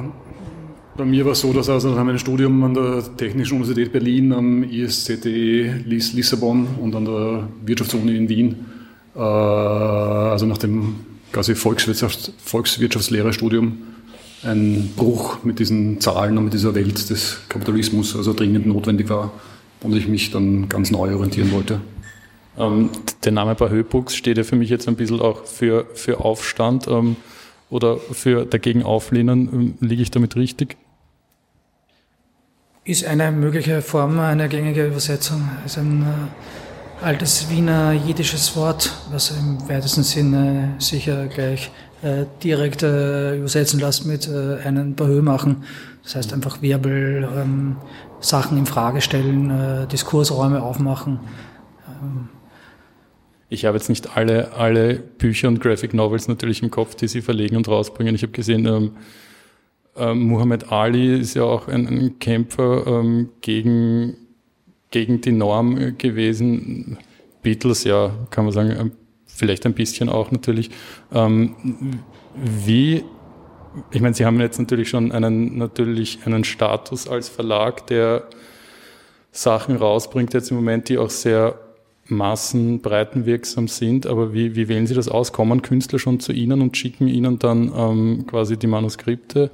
bei 0.97 1.05
mir 1.05 1.25
war 1.25 1.33
es 1.33 1.41
so, 1.41 1.53
dass 1.53 1.69
also 1.69 1.89
nach 1.89 2.03
meinem 2.03 2.17
Studium 2.17 2.63
an 2.63 2.73
der 2.73 3.03
Technischen 3.15 3.53
Universität 3.55 3.91
Berlin, 3.91 4.33
am 4.33 4.63
ISCTE 4.63 5.83
Lissabon 5.85 6.67
und 6.81 6.95
an 6.95 7.05
der 7.05 7.47
Wirtschaftsuni 7.63 8.17
in 8.17 8.27
Wien, 8.27 8.65
äh, 9.15 9.19
also 9.19 10.45
nach 10.45 10.57
dem 10.57 10.95
quasi 11.31 11.55
Volkswirtschafts 11.55 12.33
Volkswirtschaftslehrerstudium, 12.43 13.77
ein 14.43 14.93
Bruch 14.95 15.43
mit 15.43 15.59
diesen 15.59 15.99
Zahlen 15.99 16.37
und 16.37 16.45
mit 16.45 16.53
dieser 16.53 16.75
Welt 16.75 17.09
des 17.09 17.39
Kapitalismus 17.49 18.15
also 18.15 18.33
dringend 18.33 18.65
notwendig 18.65 19.09
war 19.09 19.31
und 19.81 19.95
ich 19.95 20.07
mich 20.07 20.31
dann 20.31 20.69
ganz 20.69 20.91
neu 20.91 21.13
orientieren 21.13 21.51
wollte. 21.51 21.81
Ähm, 22.57 22.89
der 23.23 23.31
Name 23.31 23.55
bei 23.55 23.69
Höhbuchs 23.69 24.15
steht 24.15 24.37
ja 24.37 24.43
für 24.43 24.55
mich 24.55 24.69
jetzt 24.69 24.87
ein 24.87 24.95
bisschen 24.95 25.19
auch 25.19 25.45
für, 25.45 25.85
für 25.93 26.19
Aufstand. 26.19 26.87
Ähm, 26.87 27.17
oder 27.69 27.97
für 27.97 28.45
dagegen 28.45 28.83
auflehnen. 28.83 29.49
Ähm, 29.51 29.77
liege 29.79 30.01
ich 30.01 30.11
damit 30.11 30.35
richtig? 30.35 30.77
Ist 32.83 33.05
eine 33.05 33.31
mögliche 33.31 33.81
Form, 33.81 34.19
eine 34.19 34.47
gängige 34.47 34.87
Übersetzung. 34.87 35.49
Ist 35.65 35.77
ein 35.77 36.03
äh, 36.03 37.05
altes 37.05 37.49
Wiener 37.49 37.91
jiddisches 37.91 38.55
Wort, 38.55 38.93
was 39.11 39.31
im 39.31 39.67
weitesten 39.67 40.03
Sinne 40.03 40.75
sicher 40.79 41.27
gleich 41.27 41.69
äh, 42.01 42.25
direkt 42.43 42.83
äh, 42.83 43.37
übersetzen 43.37 43.79
lässt 43.79 44.05
mit 44.05 44.27
äh, 44.27 44.57
einen 44.63 44.95
Behö 44.95 45.21
machen. 45.21 45.63
Das 46.03 46.15
heißt 46.15 46.33
einfach 46.33 46.61
Wirbel, 46.61 47.27
ähm, 47.35 47.77
Sachen 48.19 48.57
in 48.57 48.65
Frage 48.65 49.01
stellen, 49.01 49.49
äh, 49.49 49.87
Diskursräume 49.87 50.61
aufmachen. 50.61 51.19
Ähm, 51.87 52.29
ich 53.49 53.65
habe 53.65 53.77
jetzt 53.77 53.89
nicht 53.89 54.15
alle, 54.17 54.53
alle 54.53 54.95
Bücher 54.95 55.47
und 55.47 55.61
Graphic 55.61 55.93
Novels 55.93 56.27
natürlich 56.27 56.61
im 56.61 56.69
Kopf, 56.69 56.95
die 56.95 57.07
sie 57.07 57.21
verlegen 57.21 57.55
und 57.55 57.67
rausbringen. 57.67 58.13
Ich 58.13 58.21
habe 58.23 58.33
gesehen, 58.33 58.65
ähm, 58.65 58.91
äh, 59.95 60.13
Muhammad 60.13 60.71
Ali 60.71 61.19
ist 61.19 61.33
ja 61.33 61.43
auch 61.43 61.67
ein, 61.67 61.87
ein 61.87 62.19
Kämpfer 62.19 62.85
ähm, 62.85 63.29
gegen, 63.41 64.17
gegen 64.91 65.21
die 65.21 65.31
Norm 65.31 65.97
gewesen. 65.97 66.97
Beatles, 67.41 67.85
ja, 67.85 68.11
kann 68.29 68.45
man 68.45 68.53
sagen, 68.53 68.75
ähm, 68.77 68.91
vielleicht 69.37 69.65
ein 69.65 69.73
bisschen 69.73 70.09
auch 70.09 70.31
natürlich. 70.31 70.69
Ähm, 71.13 71.55
wie, 72.35 73.03
ich 73.91 74.01
meine, 74.01 74.15
Sie 74.15 74.25
haben 74.25 74.39
jetzt 74.39 74.59
natürlich 74.59 74.89
schon 74.89 75.11
einen, 75.11 75.57
natürlich 75.57 76.19
einen 76.25 76.43
Status 76.43 77.07
als 77.07 77.29
Verlag, 77.29 77.87
der 77.87 78.23
Sachen 79.31 79.75
rausbringt 79.75 80.33
jetzt 80.33 80.51
im 80.51 80.57
Moment, 80.57 80.89
die 80.89 80.97
auch 80.97 81.11
sehr 81.11 81.59
massenbreitenwirksam 82.09 83.67
sind, 83.67 84.07
aber 84.07 84.33
wie, 84.33 84.55
wie 84.55 84.67
wählen 84.67 84.87
Sie 84.87 84.95
das 84.95 85.09
aus? 85.09 85.33
Kommen 85.33 85.61
Künstler 85.61 85.99
schon 85.99 86.19
zu 86.19 86.31
Ihnen 86.31 86.61
und 86.61 86.77
schicken 86.77 87.07
Ihnen 87.07 87.37
dann 87.37 87.71
ähm, 87.75 88.25
quasi 88.27 88.57
die 88.57 88.67
Manuskripte? 88.67 89.51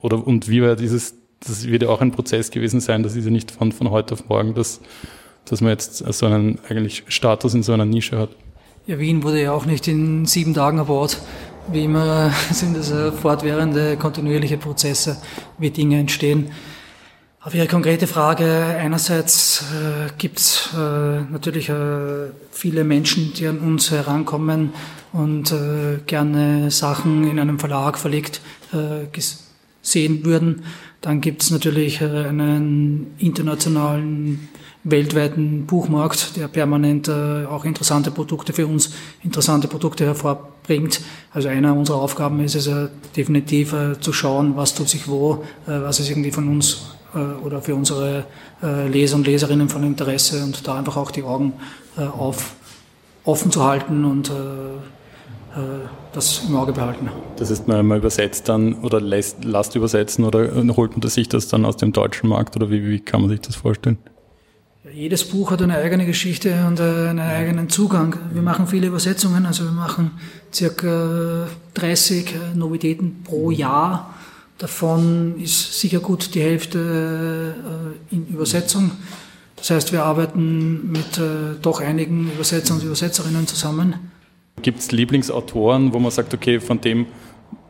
Oder 0.00 0.24
und 0.24 0.48
wie 0.48 0.62
war 0.62 0.76
dieses, 0.76 1.16
das 1.40 1.66
wird 1.66 1.82
ja 1.82 1.88
auch 1.88 2.00
ein 2.00 2.12
Prozess 2.12 2.50
gewesen 2.50 2.80
sein, 2.80 3.02
das 3.02 3.16
ist 3.16 3.24
ja 3.24 3.30
nicht 3.30 3.50
von, 3.50 3.72
von 3.72 3.90
heute 3.90 4.14
auf 4.14 4.28
morgen, 4.28 4.54
dass, 4.54 4.80
dass 5.44 5.60
man 5.60 5.70
jetzt 5.70 5.96
so 5.96 6.26
einen 6.26 6.60
eigentlich 6.68 7.04
Status 7.08 7.54
in 7.54 7.62
so 7.62 7.72
einer 7.72 7.84
Nische 7.84 8.18
hat. 8.18 8.30
Ja, 8.88 8.98
Wien 8.98 9.22
wurde 9.22 9.42
ja 9.42 9.52
auch 9.52 9.66
nicht 9.66 9.86
in 9.86 10.24
sieben 10.24 10.54
Tagen 10.54 10.78
erbaut. 10.78 11.18
Wie 11.70 11.84
immer 11.84 12.32
sind 12.50 12.74
es 12.74 12.90
äh, 12.90 13.12
fortwährende, 13.12 13.98
kontinuierliche 13.98 14.56
Prozesse, 14.56 15.18
wie 15.58 15.68
Dinge 15.68 15.98
entstehen. 15.98 16.52
Auf 17.42 17.54
Ihre 17.54 17.66
konkrete 17.66 18.06
Frage, 18.06 18.46
einerseits 18.80 19.62
äh, 19.74 20.10
gibt 20.16 20.38
es 20.38 20.70
äh, 20.74 21.20
natürlich 21.20 21.68
äh, 21.68 22.30
viele 22.50 22.82
Menschen, 22.82 23.34
die 23.34 23.46
an 23.46 23.58
uns 23.58 23.90
herankommen 23.90 24.72
und 25.12 25.52
äh, 25.52 25.98
gerne 26.06 26.70
Sachen 26.70 27.30
in 27.30 27.38
einem 27.38 27.58
Verlag 27.58 27.98
verlegt 27.98 28.40
äh, 28.72 29.20
sehen 29.82 30.24
würden. 30.24 30.64
Dann 31.02 31.20
gibt 31.20 31.42
es 31.42 31.50
natürlich 31.50 32.00
äh, 32.00 32.06
einen 32.06 33.08
internationalen, 33.18 34.48
weltweiten 34.84 35.66
Buchmarkt, 35.66 36.36
der 36.36 36.48
permanent 36.48 37.10
auch 37.10 37.64
interessante 37.64 38.10
Produkte 38.10 38.52
für 38.52 38.66
uns, 38.66 38.94
interessante 39.22 39.68
Produkte 39.68 40.04
hervorbringt. 40.04 41.00
Also 41.32 41.48
einer 41.48 41.74
unserer 41.74 41.98
Aufgaben 41.98 42.40
ist 42.40 42.54
es 42.54 42.70
definitiv 43.14 43.74
zu 44.00 44.12
schauen, 44.12 44.56
was 44.56 44.74
tut 44.74 44.88
sich 44.88 45.08
wo, 45.08 45.44
was 45.66 46.00
ist 46.00 46.08
irgendwie 46.08 46.30
von 46.30 46.48
uns 46.48 46.98
äh, 47.14 47.44
oder 47.44 47.62
für 47.62 47.74
unsere 47.74 48.24
äh, 48.62 48.88
Leser 48.88 49.16
und 49.16 49.26
Leserinnen 49.26 49.68
von 49.68 49.82
Interesse 49.82 50.42
und 50.44 50.66
da 50.66 50.78
einfach 50.78 50.96
auch 50.96 51.10
die 51.10 51.22
Augen 51.22 51.54
äh, 51.96 52.02
auf, 52.02 52.54
offen 53.24 53.50
zu 53.50 53.64
halten 53.64 54.04
und 54.04 54.30
das 56.12 56.42
im 56.46 56.54
Auge 56.54 56.72
behalten. 56.72 57.08
Das 57.36 57.50
heißt, 57.50 57.66
man 57.66 57.90
übersetzt 57.90 58.48
dann 58.48 58.74
oder 58.74 59.00
lässt, 59.00 59.44
lasst 59.44 59.74
übersetzen 59.74 60.24
oder 60.24 60.48
holt 60.76 60.96
man 60.96 61.08
sich 61.08 61.28
das 61.28 61.48
dann 61.48 61.64
aus 61.64 61.76
dem 61.76 61.92
deutschen 61.92 62.28
Markt 62.28 62.54
oder 62.54 62.70
wie, 62.70 62.86
wie 62.88 63.00
kann 63.00 63.22
man 63.22 63.30
sich 63.30 63.40
das 63.40 63.56
vorstellen? 63.56 63.98
Jedes 64.92 65.24
Buch 65.24 65.50
hat 65.50 65.62
eine 65.62 65.76
eigene 65.76 66.06
Geschichte 66.06 66.66
und 66.66 66.80
einen 66.80 67.18
eigenen 67.20 67.68
Zugang. 67.68 68.16
Wir 68.32 68.42
machen 68.42 68.66
viele 68.66 68.86
Übersetzungen, 68.86 69.46
also 69.46 69.64
wir 69.64 69.72
machen 69.72 70.12
circa 70.52 71.46
30 71.74 72.34
Novitäten 72.54 73.22
pro 73.24 73.50
Jahr 73.50 74.14
Davon 74.58 75.40
ist 75.40 75.78
sicher 75.80 76.00
gut 76.00 76.34
die 76.34 76.40
Hälfte 76.40 77.54
äh, 78.10 78.14
in 78.14 78.26
Übersetzung. 78.26 78.90
Das 79.54 79.70
heißt, 79.70 79.92
wir 79.92 80.02
arbeiten 80.02 80.90
mit 80.90 81.16
äh, 81.16 81.54
doch 81.62 81.80
einigen 81.80 82.30
Übersetzern 82.32 82.78
und 82.78 82.84
Übersetzerinnen 82.84 83.46
zusammen. 83.46 83.94
Gibt 84.62 84.80
es 84.80 84.90
Lieblingsautoren, 84.90 85.92
wo 85.92 86.00
man 86.00 86.10
sagt, 86.10 86.34
okay, 86.34 86.58
von 86.58 86.80
dem 86.80 87.06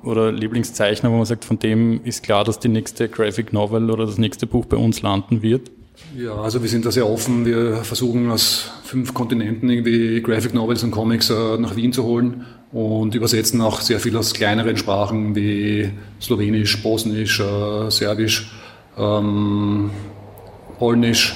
oder 0.02 0.32
Lieblingszeichner, 0.32 1.10
wo 1.10 1.16
man 1.16 1.26
sagt, 1.26 1.44
von 1.44 1.58
dem 1.58 2.02
ist 2.04 2.22
klar, 2.22 2.44
dass 2.44 2.58
die 2.58 2.68
nächste 2.68 3.10
Graphic 3.10 3.52
Novel 3.52 3.90
oder 3.90 4.06
das 4.06 4.16
nächste 4.16 4.46
Buch 4.46 4.64
bei 4.64 4.78
uns 4.78 5.02
landen 5.02 5.42
wird? 5.42 5.70
Ja, 6.16 6.34
also 6.36 6.62
wir 6.62 6.68
sind 6.68 6.86
da 6.86 6.90
sehr 6.90 7.08
offen. 7.08 7.44
Wir 7.44 7.76
versuchen 7.84 8.30
aus 8.30 8.70
fünf 8.84 9.12
Kontinenten 9.12 9.68
irgendwie 9.68 10.22
Graphic 10.22 10.54
Novels 10.54 10.82
und 10.82 10.90
Comics 10.90 11.28
äh, 11.28 11.58
nach 11.58 11.76
Wien 11.76 11.92
zu 11.92 12.04
holen 12.04 12.46
und 12.72 13.14
übersetzen 13.14 13.60
auch 13.60 13.80
sehr 13.80 14.00
viel 14.00 14.16
aus 14.16 14.32
kleineren 14.32 14.76
Sprachen 14.76 15.34
wie 15.34 15.90
Slowenisch, 16.20 16.82
Bosnisch, 16.82 17.40
äh, 17.40 17.90
Serbisch, 17.90 18.50
ähm, 18.96 19.90
Polnisch, 20.78 21.34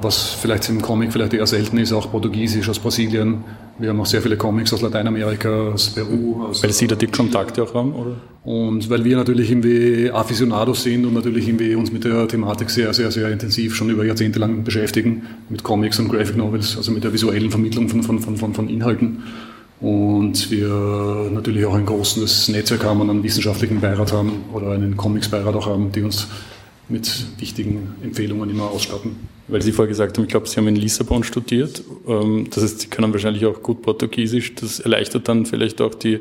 was 0.00 0.30
vielleicht 0.32 0.68
im 0.68 0.82
Comic 0.82 1.12
vielleicht 1.12 1.32
eher 1.32 1.46
selten 1.46 1.78
ist, 1.78 1.92
auch 1.92 2.10
Portugiesisch 2.10 2.68
aus 2.68 2.78
Brasilien. 2.78 3.44
Wir 3.78 3.90
haben 3.90 4.00
auch 4.00 4.06
sehr 4.06 4.20
viele 4.20 4.36
Comics 4.36 4.72
aus 4.72 4.82
Lateinamerika, 4.82 5.70
aus 5.70 5.90
Peru. 5.90 6.46
Aus 6.46 6.64
weil 6.64 6.72
Sie 6.72 6.88
da 6.88 6.96
die 6.96 7.06
Kontakte 7.06 7.62
auch 7.62 7.74
haben, 7.74 7.92
oder? 7.94 8.16
Und 8.44 8.90
weil 8.90 9.04
wir 9.04 9.16
natürlich 9.16 9.50
irgendwie 9.50 10.10
Aficionados 10.10 10.82
sind 10.82 11.06
und 11.06 11.14
natürlich 11.14 11.46
irgendwie 11.46 11.76
uns 11.76 11.92
mit 11.92 12.04
der 12.04 12.26
Thematik 12.26 12.70
sehr, 12.70 12.92
sehr, 12.92 13.12
sehr 13.12 13.30
intensiv 13.30 13.76
schon 13.76 13.90
über 13.90 14.04
Jahrzehnte 14.04 14.40
lang 14.40 14.64
beschäftigen, 14.64 15.26
mit 15.48 15.62
Comics 15.62 16.00
und 16.00 16.08
Graphic 16.08 16.36
Novels, 16.36 16.76
also 16.76 16.90
mit 16.90 17.04
der 17.04 17.12
visuellen 17.12 17.50
Vermittlung 17.50 17.88
von, 17.88 18.02
von, 18.02 18.18
von, 18.20 18.52
von 18.54 18.68
Inhalten. 18.68 19.22
Und 19.80 20.50
wir 20.50 21.30
natürlich 21.32 21.64
auch 21.64 21.74
ein 21.74 21.86
großes 21.86 22.48
Netzwerk 22.48 22.84
haben 22.84 23.00
und 23.00 23.10
einen 23.10 23.22
wissenschaftlichen 23.22 23.80
Beirat 23.80 24.12
haben 24.12 24.44
oder 24.52 24.72
einen 24.72 24.96
Comics-Beirat 24.96 25.54
auch 25.54 25.66
haben, 25.66 25.92
die 25.92 26.02
uns 26.02 26.26
mit 26.88 27.26
wichtigen 27.38 27.94
Empfehlungen 28.02 28.50
immer 28.50 28.70
ausstatten. 28.70 29.16
Weil 29.48 29.62
Sie 29.62 29.72
vorher 29.72 29.88
gesagt 29.88 30.16
haben, 30.16 30.24
ich 30.24 30.30
glaube, 30.30 30.48
Sie 30.48 30.56
haben 30.56 30.68
in 30.68 30.76
Lissabon 30.76 31.24
studiert. 31.24 31.82
Ähm, 32.06 32.48
das 32.50 32.64
heißt, 32.64 32.80
Sie 32.80 32.88
können 32.88 33.12
wahrscheinlich 33.12 33.46
auch 33.46 33.62
gut 33.62 33.82
Portugiesisch. 33.82 34.54
Das 34.54 34.80
erleichtert 34.80 35.28
dann 35.28 35.46
vielleicht 35.46 35.80
auch 35.80 35.94
die 35.94 36.20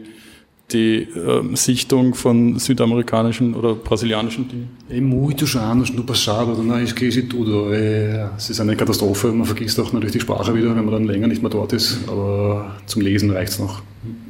die 0.71 1.07
ähm, 1.15 1.55
Sichtung 1.55 2.13
von 2.13 2.59
südamerikanischen 2.59 3.53
oder 3.55 3.73
brasilianischen 3.75 4.49
Dingen? 4.49 4.69
É 4.89 4.99
muito 4.99 5.45
já 5.45 5.61
anos 5.61 5.93
no 5.93 6.03
passado, 6.03 6.55
dann 6.55 6.83
esqueci 6.83 7.23
tudo. 7.23 7.71
Es 7.71 8.49
ist 8.49 8.59
eine 8.59 8.75
Katastrophe, 8.75 9.31
man 9.31 9.45
vergisst 9.45 9.79
auch 9.79 9.93
natürlich 9.93 10.13
die 10.13 10.19
Sprache 10.19 10.53
wieder, 10.53 10.75
wenn 10.75 10.83
man 10.83 10.91
dann 10.91 11.05
länger 11.05 11.27
nicht 11.27 11.41
mehr 11.41 11.51
dort 11.51 11.73
ist, 11.73 11.99
aber 12.07 12.75
zum 12.85 13.01
Lesen 13.01 13.31
reicht 13.31 13.53
es 13.53 13.59
noch. 13.59 13.81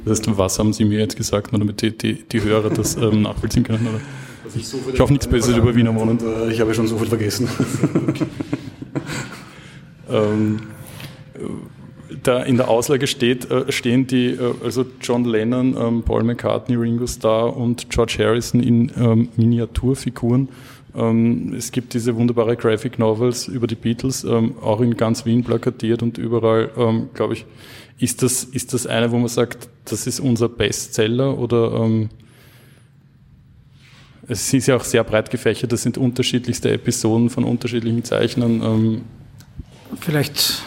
Das 0.06 0.20
heißt, 0.20 0.38
was 0.38 0.60
haben 0.60 0.74
Sie 0.74 0.86
mir 0.86 1.00
jetzt 1.00 1.18
gesagt, 1.18 1.52
nur 1.52 1.60
damit 1.60 1.82
die, 1.82 1.98
die, 1.98 2.24
die 2.32 2.42
Hörer 2.42 2.70
das 2.70 2.96
ähm, 2.98 3.24
nachvollziehen 3.24 3.64
können? 3.64 3.88
Oder? 3.88 4.02
Ich, 4.56 4.68
so 4.68 4.80
ich 4.92 5.00
hoffe 5.00 5.14
nichts 5.14 5.28
Böses 5.28 5.56
über 5.56 5.76
Wiener 5.76 5.96
wohnen. 5.96 6.20
Äh, 6.20 6.52
ich 6.52 6.60
habe 6.60 6.74
schon 6.74 6.88
so 6.88 6.98
viel 6.98 7.08
vergessen. 7.08 7.48
ähm, 10.10 10.60
da 12.24 12.44
in 12.44 12.58
der 12.58 12.70
Auslage 12.70 13.08
steht, 13.08 13.50
äh, 13.52 13.72
stehen 13.72 14.08
die, 14.08 14.32
äh, 14.32 14.54
also 14.64 14.86
John 15.02 15.26
Lennon, 15.26 15.76
ähm, 15.78 16.04
Paul 16.04 16.24
McCartney, 16.24 16.76
Ringo 16.76 17.08
Starr 17.08 17.56
und 17.56 17.90
George 17.90 18.16
Harrison 18.20 18.62
in 18.62 18.92
ähm, 18.98 19.30
Miniaturfiguren. 19.36 20.50
Ähm, 20.96 21.54
es 21.56 21.72
gibt 21.72 21.94
diese 21.94 22.16
wunderbare 22.16 22.56
Graphic 22.56 23.00
Novels 23.00 23.48
über 23.48 23.68
die 23.68 23.76
Beatles, 23.76 24.26
auch 24.26 24.82
in 24.82 24.98
ganz 24.98 25.26
Wien 25.26 25.44
plakatiert 25.44 26.02
und 26.02 26.18
überall, 26.18 27.08
glaube 27.14 27.34
ich. 27.34 27.46
Ist 28.00 28.24
das, 28.24 28.44
ist 28.44 28.74
das 28.74 28.88
eine, 28.88 29.12
wo 29.12 29.18
man 29.18 29.28
sagt, 29.28 29.70
das 29.86 30.08
ist 30.08 30.20
unser 30.20 30.50
Bestseller 30.50 31.38
oder 31.38 32.10
es 34.28 34.54
ist 34.54 34.68
ja 34.68 34.76
auch 34.76 34.84
sehr 34.84 35.04
breit 35.04 35.30
gefächert, 35.30 35.72
das 35.72 35.84
sind 35.84 35.98
unterschiedlichste 35.98 36.72
Episoden 36.72 37.30
von 37.30 37.44
unterschiedlichen 37.44 38.04
Zeichnern. 38.04 39.02
Vielleicht 40.00 40.62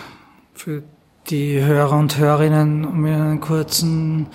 für 0.54 0.82
die 1.28 1.60
Hörer 1.60 1.98
und 1.98 2.18
Hörerinnen, 2.18 2.84
um 2.84 3.06
Ihnen 3.06 3.20
einen 3.20 3.40
kurzen 3.40 4.26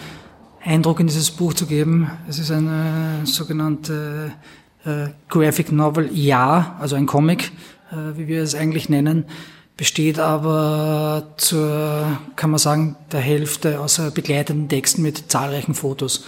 Eindruck 0.63 1.00
in 1.00 1.08
dieses 1.08 1.32
Buch 1.32 1.53
zu 1.53 1.65
geben. 1.65 2.10
Es 2.27 2.39
ist 2.39 2.51
eine 2.51 3.22
sogenannte 3.25 4.32
äh, 4.86 5.08
Graphic 5.29 5.72
Novel, 5.72 6.10
ja, 6.13 6.75
also 6.79 6.96
ein 6.96 7.05
Comic, 7.05 7.51
äh, 7.91 8.17
wie 8.17 8.27
wir 8.27 8.41
es 8.41 8.55
eigentlich 8.55 8.89
nennen, 8.89 9.25
besteht 9.77 10.20
aber 10.20 11.34
zur, 11.38 12.17
kann 12.36 12.50
man 12.50 12.60
sagen, 12.60 12.96
der 13.12 13.20
Hälfte 13.20 13.79
aus 13.79 14.01
begleitenden 14.13 14.70
Texten 14.70 15.01
mit 15.01 15.32
zahlreichen 15.32 15.74
Fotos. 15.74 16.25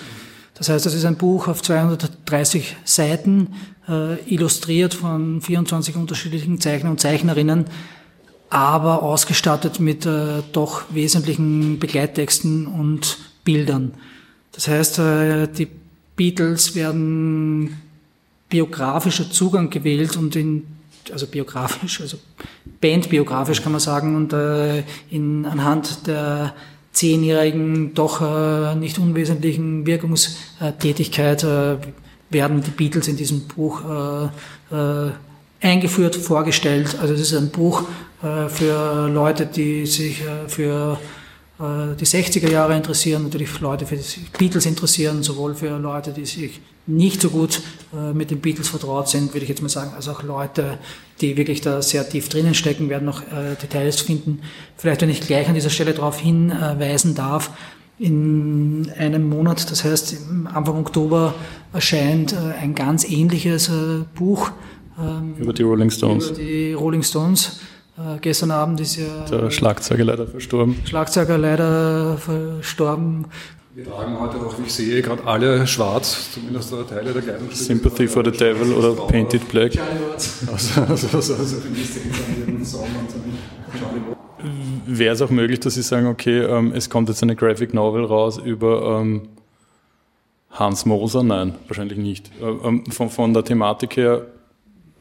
Das 0.57 0.69
heißt, 0.69 0.85
es 0.87 0.93
ist 0.93 1.05
ein 1.05 1.17
Buch 1.17 1.47
auf 1.47 1.61
230 1.61 2.77
Seiten, 2.83 3.53
äh, 3.87 4.19
illustriert 4.25 4.93
von 4.93 5.41
24 5.41 5.95
unterschiedlichen 5.95 6.59
Zeichnern 6.59 6.93
und 6.93 6.99
Zeichnerinnen, 6.99 7.65
aber 8.49 9.03
ausgestattet 9.03 9.79
mit 9.79 10.05
äh, 10.05 10.41
doch 10.53 10.83
wesentlichen 10.89 11.79
Begleittexten 11.79 12.65
und 12.65 13.17
Bildern. 13.43 13.93
Das 14.51 14.67
heißt, 14.67 14.99
äh, 14.99 15.47
die 15.47 15.67
Beatles 16.15 16.73
werden 16.73 17.77
biografischer 18.49 19.29
Zugang 19.29 19.69
gewählt 19.69 20.17
und 20.17 20.35
in, 20.35 20.65
also 21.11 21.27
biografisch, 21.27 22.01
also 22.01 22.17
bandbiografisch 22.81 23.61
kann 23.61 23.73
man 23.73 23.81
sagen, 23.81 24.15
und 24.15 24.33
äh, 24.33 24.83
in, 25.11 25.45
anhand 25.45 26.07
der 26.07 26.55
zehnjährigen, 26.97 27.93
doch 27.93 28.21
äh, 28.21 28.75
nicht 28.75 28.97
unwesentlichen 28.97 29.85
Wirkungstätigkeit 29.85 31.43
äh, 31.43 31.77
werden 32.29 32.61
die 32.63 32.71
Beatles 32.71 33.07
in 33.07 33.15
diesem 33.15 33.47
Buch 33.47 33.83
äh, 34.71 34.75
äh, 34.75 35.11
eingeführt, 35.61 36.15
vorgestellt. 36.15 36.97
Also 36.99 37.13
es 37.13 37.21
ist 37.21 37.33
ein 37.35 37.49
Buch 37.49 37.83
äh, 38.23 38.49
für 38.49 39.07
Leute, 39.09 39.45
die 39.45 39.85
sich 39.85 40.21
äh, 40.21 40.49
für 40.49 40.99
die 41.59 42.05
60er 42.05 42.51
Jahre 42.51 42.75
interessieren, 42.75 43.23
natürlich 43.23 43.59
Leute 43.59 43.87
für 43.87 43.95
die 43.95 44.03
Beatles 44.37 44.67
interessieren, 44.67 45.23
sowohl 45.23 45.55
für 45.55 45.77
Leute, 45.79 46.11
die 46.11 46.25
sich 46.25 46.59
nicht 46.87 47.21
so 47.21 47.29
gut 47.29 47.61
äh, 47.93 48.13
mit 48.13 48.31
den 48.31 48.39
Beatles 48.39 48.69
vertraut 48.69 49.09
sind, 49.09 49.33
würde 49.33 49.43
ich 49.43 49.49
jetzt 49.49 49.61
mal 49.61 49.69
sagen, 49.69 49.91
als 49.95 50.07
auch 50.07 50.23
Leute, 50.23 50.77
die 51.19 51.35
wirklich 51.35 51.61
da 51.61 51.81
sehr 51.81 52.07
tief 52.07 52.29
drinnen 52.29 52.53
stecken, 52.53 52.89
werden 52.89 53.05
noch 53.05 53.21
äh, 53.21 53.55
Details 53.61 54.01
finden. 54.01 54.39
Vielleicht, 54.77 55.01
wenn 55.01 55.09
ich 55.09 55.21
gleich 55.21 55.47
an 55.47 55.53
dieser 55.53 55.69
Stelle 55.69 55.93
darauf 55.93 56.19
hinweisen 56.19 57.13
darf, 57.13 57.51
in 57.99 58.91
einem 58.95 59.27
Monat, 59.27 59.71
das 59.71 59.83
heißt 59.83 60.17
Anfang 60.53 60.77
Oktober, 60.77 61.33
erscheint 61.73 62.35
ein 62.61 62.75
ganz 62.75 63.03
ähnliches 63.09 63.71
Buch. 64.13 64.51
Ähm, 64.99 65.33
über 65.39 65.51
die 65.51 65.63
Rolling 65.63 65.89
Stones. 65.89 66.27
Über 66.27 66.37
die 66.37 66.73
Rolling 66.73 67.01
Stones 67.01 67.59
äh, 67.97 68.19
gestern 68.21 68.51
Abend 68.51 68.79
ist 68.79 68.95
ja. 68.95 69.25
Der 69.29 69.49
Schlagzeuger 69.51 70.03
leider 70.03 70.27
verstorben. 70.27 70.75
Schlagzeuger 70.85 71.37
leider 71.37 72.17
verstorben. 72.17 73.25
Wir 73.77 73.85
tragen 73.85 74.19
heute 74.19 74.37
auch, 74.37 74.57
wie 74.57 74.63
ich 74.63 74.73
sehe, 74.73 75.01
gerade 75.03 75.23
alle 75.25 75.67
schwarz, 75.67 76.31
zumindest 76.33 76.73
Teile 76.89 77.13
der 77.13 77.21
Kleidung. 77.21 77.51
Sympathy 77.51 78.07
for 78.07 78.25
the 78.25 78.31
Devil 78.31 78.73
oder 78.73 78.93
Painted 78.93 79.47
Black. 79.49 79.73
Wäre 84.87 85.13
es 85.13 85.21
auch 85.21 85.29
möglich, 85.29 85.59
dass 85.59 85.75
Sie 85.75 85.83
sagen, 85.83 86.07
okay, 86.07 86.39
ähm, 86.39 86.71
es 86.73 86.89
kommt 86.89 87.09
jetzt 87.09 87.21
eine 87.21 87.35
Graphic 87.35 87.75
Novel 87.75 88.05
raus 88.05 88.39
über 88.39 88.99
ähm, 88.99 89.29
Hans 90.49 90.87
Moser? 90.87 91.21
Nein, 91.21 91.53
wahrscheinlich 91.67 91.99
nicht. 91.99 92.31
Äh, 92.41 92.45
ähm, 92.45 92.83
von, 92.87 93.11
von 93.11 93.31
der 93.33 93.43
Thematik 93.43 93.95
her 93.97 94.25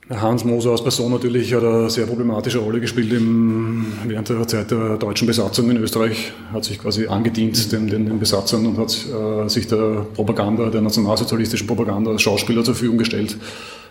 Hans 0.09 0.45
Moser 0.45 0.71
als 0.71 0.83
Person 0.85 1.11
natürlich 1.11 1.53
hat 1.53 1.65
eine 1.65 1.91
sehr 1.91 2.07
problematische 2.07 2.59
Rolle 2.59 2.81
gespielt 2.81 3.13
im, 3.13 3.87
während 4.07 4.29
der 4.29 4.47
Zeit 4.47 4.71
der 4.71 4.99
deutschen 4.99 5.27
Besatzung 5.27 5.69
in 5.69 5.79
Österreich, 5.79 6.33
hat 6.53 6.65
sich 6.65 6.79
quasi 6.79 7.09
angedient 7.09 7.73
den, 7.73 7.89
den, 7.89 8.07
den 8.07 8.21
Besatzern 8.21 8.67
und 8.67 8.79
hat 8.79 8.97
äh, 9.07 9.49
sich 9.49 9.67
der 9.67 10.07
Propaganda, 10.15 10.71
der 10.71 10.81
nationalsozialistischen 10.81 11.67
Propaganda 11.67 12.13
als 12.13 12.23
Schauspieler 12.23 12.63
zur 12.63 12.75
Verfügung 12.75 12.99
gestellt. 12.99 13.37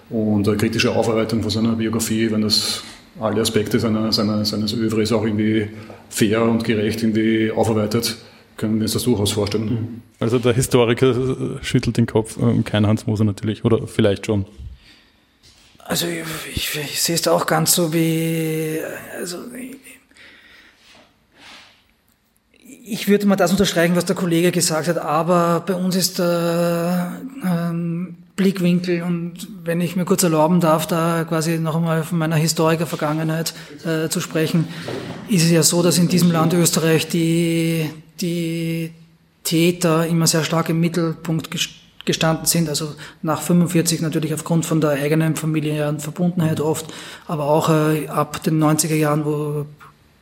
Und 0.09 0.47
eine 0.47 0.55
kritische 0.55 0.95
Aufarbeitung 0.95 1.41
von 1.41 1.51
seiner 1.51 1.73
Biografie, 1.73 2.31
wenn 2.31 2.43
das 2.43 2.81
alle 3.19 3.41
Aspekte 3.41 3.77
seiner, 3.79 4.13
seiner, 4.13 4.45
seines 4.45 4.73
Övres 4.73 5.11
auch 5.11 5.25
irgendwie 5.25 5.67
fair 6.09 6.43
und 6.43 6.63
gerecht 6.63 7.03
irgendwie 7.03 7.51
aufarbeitet, 7.51 8.15
können 8.55 8.75
wir 8.75 8.83
uns 8.83 8.93
das 8.93 9.03
durchaus 9.03 9.33
vorstellen. 9.33 10.01
Also 10.21 10.39
der 10.39 10.53
Historiker 10.53 11.13
schüttelt 11.61 11.97
den 11.97 12.05
Kopf, 12.05 12.37
ähm, 12.41 12.63
kein 12.63 12.87
Hans 12.87 13.05
Moser 13.05 13.25
natürlich, 13.25 13.65
oder 13.65 13.85
vielleicht 13.85 14.27
schon. 14.27 14.45
Also 15.85 16.07
ich, 16.07 16.25
ich, 16.55 16.75
ich 16.75 17.01
sehe 17.01 17.13
es 17.13 17.21
da 17.21 17.31
auch 17.31 17.45
ganz 17.45 17.73
so 17.73 17.93
wie, 17.93 18.79
also 19.19 19.37
ich 22.87 23.07
würde 23.07 23.27
mal 23.27 23.35
das 23.35 23.51
unterstreichen, 23.51 23.95
was 23.95 24.05
der 24.05 24.15
Kollege 24.15 24.51
gesagt 24.51 24.87
hat, 24.87 24.97
aber 24.97 25.63
bei 25.65 25.75
uns 25.75 25.95
ist 25.95 26.17
der 26.17 27.21
ähm, 27.43 28.17
Blickwinkel 28.35 29.03
und 29.03 29.47
wenn 29.63 29.79
ich 29.79 29.95
mir 29.95 30.05
kurz 30.05 30.23
erlauben 30.23 30.59
darf, 30.59 30.87
da 30.87 31.23
quasi 31.23 31.59
noch 31.59 31.75
einmal 31.75 32.03
von 32.03 32.17
meiner 32.17 32.35
Historiker-Vergangenheit 32.35 33.53
äh, 33.85 34.09
zu 34.09 34.19
sprechen, 34.21 34.67
ist 35.29 35.43
es 35.43 35.51
ja 35.51 35.61
so, 35.61 35.83
dass 35.83 35.99
in 35.99 36.07
diesem 36.07 36.31
Land 36.31 36.53
Österreich 36.53 37.07
die, 37.07 37.91
die 38.21 38.91
Täter 39.43 40.07
immer 40.07 40.25
sehr 40.25 40.43
stark 40.43 40.69
im 40.69 40.79
Mittelpunkt 40.79 41.51
gestanden 41.51 41.84
gestanden 42.05 42.45
sind, 42.45 42.69
also 42.69 42.93
nach 43.21 43.41
45 43.41 44.01
natürlich 44.01 44.33
aufgrund 44.33 44.65
von 44.65 44.79
der 44.79 44.91
eigenen 44.91 45.35
familiären 45.35 45.99
Verbundenheit 45.99 46.59
oft, 46.59 46.85
aber 47.27 47.45
auch 47.45 47.69
äh, 47.69 48.07
ab 48.07 48.43
den 48.43 48.63
90er 48.63 48.95
Jahren, 48.95 49.25
wo 49.25 49.65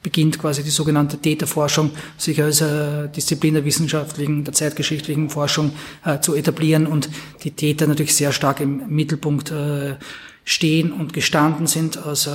beginnt 0.01 0.37
quasi 0.37 0.63
die 0.63 0.69
sogenannte 0.69 1.17
Täterforschung, 1.17 1.91
sich 2.17 2.41
als 2.41 2.61
äh, 2.61 3.07
Disziplin 3.07 3.53
der 3.53 3.65
wissenschaftlichen, 3.65 4.43
der 4.43 4.53
zeitgeschichtlichen 4.53 5.29
Forschung 5.29 5.71
äh, 6.03 6.19
zu 6.19 6.35
etablieren 6.35 6.85
und 6.85 7.09
die 7.43 7.51
Täter 7.51 7.87
natürlich 7.87 8.13
sehr 8.13 8.33
stark 8.33 8.59
im 8.59 8.83
Mittelpunkt 8.89 9.51
äh, 9.51 9.95
stehen 10.43 10.91
und 10.91 11.13
gestanden 11.13 11.67
sind, 11.67 11.97
also 12.05 12.31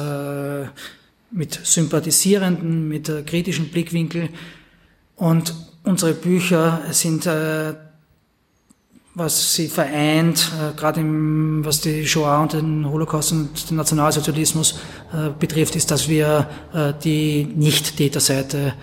mit 1.30 1.60
sympathisierenden, 1.62 2.88
mit 2.88 3.08
äh, 3.08 3.22
kritischen 3.22 3.68
Blickwinkel. 3.68 4.30
Und 5.16 5.54
unsere 5.84 6.14
Bücher 6.14 6.82
sind 6.90 7.26
äh, 7.26 7.74
was 9.18 9.54
sie 9.54 9.68
vereint, 9.68 10.52
äh, 10.58 10.78
gerade 10.78 11.00
im, 11.00 11.64
was 11.64 11.80
die 11.80 12.06
Shoah 12.06 12.40
und 12.40 12.52
den 12.52 12.88
Holocaust 12.88 13.32
und 13.32 13.68
den 13.68 13.76
Nationalsozialismus 13.76 14.78
äh, 15.12 15.30
betrifft, 15.36 15.74
ist, 15.74 15.90
dass 15.90 16.08
wir 16.08 16.48
äh, 16.72 16.92
die 17.02 17.44
Nicht-Täterseite 17.44 18.74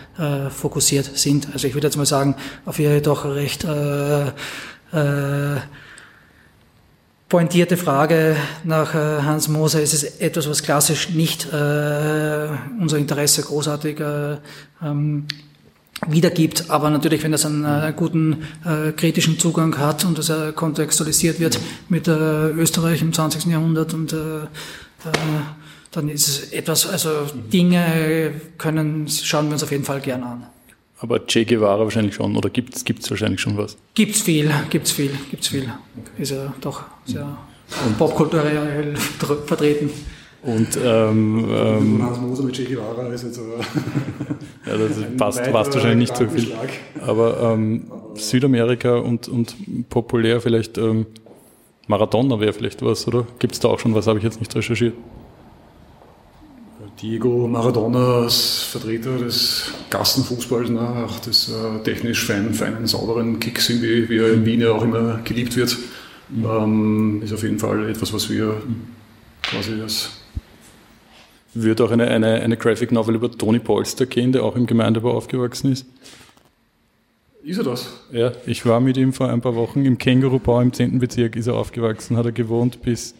fokussiert 0.49 1.17
sind. 1.17 1.49
Also 1.53 1.67
ich 1.67 1.73
würde 1.73 1.87
jetzt 1.87 1.97
mal 1.97 2.05
sagen, 2.05 2.35
auf 2.65 2.79
ihre 2.79 3.01
doch 3.01 3.25
recht 3.25 3.65
äh, 3.65 4.27
äh, 4.27 5.59
pointierte 7.27 7.75
Frage 7.75 8.37
nach 8.63 8.93
Hans 8.93 9.47
Moser 9.49 9.81
ist 9.81 9.93
es 9.93 10.03
etwas, 10.21 10.49
was 10.49 10.63
klassisch 10.63 11.09
nicht 11.09 11.51
äh, 11.51 12.47
unser 12.79 12.97
Interesse 12.97 13.41
großartig 13.41 13.99
äh, 13.99 14.37
ähm, 14.81 15.25
wiedergibt. 16.07 16.69
Aber 16.69 16.89
natürlich, 16.89 17.23
wenn 17.23 17.31
das 17.31 17.45
einen 17.45 17.65
äh, 17.65 17.93
guten 17.95 18.43
äh, 18.65 18.91
kritischen 18.91 19.39
Zugang 19.39 19.77
hat 19.77 20.05
und 20.05 20.17
das 20.17 20.29
äh, 20.29 20.51
kontextualisiert 20.53 21.39
wird 21.39 21.59
mit 21.89 22.07
äh, 22.07 22.11
Österreich 22.51 23.01
im 23.01 23.13
20. 23.13 23.45
Jahrhundert 23.45 23.93
und 23.93 24.13
äh, 24.13 24.43
äh, 24.43 24.47
dann 25.91 26.09
ist 26.09 26.27
es 26.27 26.51
etwas, 26.51 26.87
also 26.87 27.09
Dinge 27.53 28.33
können, 28.57 29.07
schauen 29.07 29.47
wir 29.47 29.53
uns 29.53 29.63
auf 29.63 29.71
jeden 29.71 29.85
Fall 29.85 30.01
gern 30.01 30.23
an. 30.23 30.47
Aber 30.99 31.25
Che 31.25 31.45
Guevara 31.45 31.79
wahrscheinlich 31.83 32.15
schon, 32.15 32.35
oder 32.35 32.49
gibt 32.49 32.75
es 32.75 33.09
wahrscheinlich 33.09 33.41
schon 33.41 33.57
was? 33.57 33.77
Gibt's 33.93 34.21
viel, 34.21 34.51
gibt's 34.69 34.91
viel, 34.91 35.11
gibt's 35.29 35.49
viel. 35.49 35.71
Ist 36.17 36.31
ja 36.31 36.53
doch 36.61 36.83
sehr 37.05 37.37
popkulturell 37.97 38.95
vertreten. 39.45 39.89
Und 40.45 40.77
ähm, 40.83 41.45
ähm, 41.49 42.03
Hans 42.03 42.19
Moser 42.19 42.43
mit 42.43 42.55
Che 42.55 42.65
Guevara 42.65 43.07
ist 43.07 43.23
jetzt 43.23 43.39
aber 43.39 43.57
ja, 44.67 44.77
das 44.77 44.91
passt, 45.17 45.51
passt 45.51 45.73
wahrscheinlich 45.73 46.09
nicht 46.09 46.17
so 46.17 46.27
viel. 46.27 46.53
Aber 47.01 47.53
ähm, 47.53 47.91
Südamerika 48.13 48.97
und, 48.97 49.27
und 49.27 49.55
populär 49.89 50.39
vielleicht 50.41 50.77
ähm, 50.77 51.07
Maradona 51.87 52.39
wäre 52.39 52.53
vielleicht 52.53 52.83
was, 52.83 53.07
oder? 53.07 53.25
Gibt 53.39 53.55
es 53.55 53.59
da 53.59 53.69
auch 53.69 53.79
schon 53.79 53.95
was, 53.95 54.05
habe 54.05 54.19
ich 54.19 54.23
jetzt 54.23 54.39
nicht 54.39 54.55
recherchiert. 54.55 54.93
Diego 57.01 57.47
Maradona 57.47 58.21
als 58.21 58.67
Vertreter 58.71 59.17
des 59.17 59.71
Gassenfußballs, 59.89 60.69
ne, 60.69 61.05
auch 61.07 61.19
des 61.19 61.49
äh, 61.49 61.83
technisch 61.83 62.23
feinen, 62.23 62.53
feinen, 62.53 62.85
sauberen 62.85 63.39
Kicks, 63.39 63.69
wie, 63.69 64.07
wie 64.07 64.17
er 64.17 64.31
in 64.31 64.45
Wien 64.45 64.61
ja 64.61 64.71
auch 64.71 64.83
immer 64.83 65.19
geliebt 65.23 65.57
wird, 65.57 65.75
mhm. 66.29 66.45
ähm, 66.45 67.21
ist 67.23 67.33
auf 67.33 67.41
jeden 67.41 67.59
Fall 67.59 67.89
etwas, 67.89 68.13
was 68.13 68.29
wir 68.29 68.61
quasi 69.41 69.81
als 69.81 70.11
würde 71.55 71.83
auch 71.83 71.91
eine, 71.91 72.07
eine, 72.07 72.41
eine 72.41 72.57
Graphic 72.57 72.91
Novel 72.91 73.15
über 73.15 73.31
Tony 73.31 73.59
Polster 73.59 74.05
gehen, 74.05 74.31
der 74.31 74.43
auch 74.43 74.55
im 74.55 74.65
Gemeindebau 74.65 75.11
aufgewachsen 75.11 75.71
ist. 75.71 75.85
Ist 77.43 77.59
er 77.59 77.63
das? 77.63 77.87
Ja, 78.11 78.31
ich 78.47 78.65
war 78.65 78.79
mit 78.79 78.97
ihm 78.97 79.13
vor 79.13 79.29
ein 79.29 79.39
paar 79.39 79.55
Wochen 79.55 79.85
im 79.85 79.97
Kängurubau 79.97 80.61
im 80.61 80.73
10. 80.73 80.97
Bezirk, 80.97 81.35
ist 81.35 81.47
er 81.47 81.53
aufgewachsen, 81.53 82.17
hat 82.17 82.25
er 82.25 82.31
gewohnt, 82.31 82.81
bis, 82.81 83.13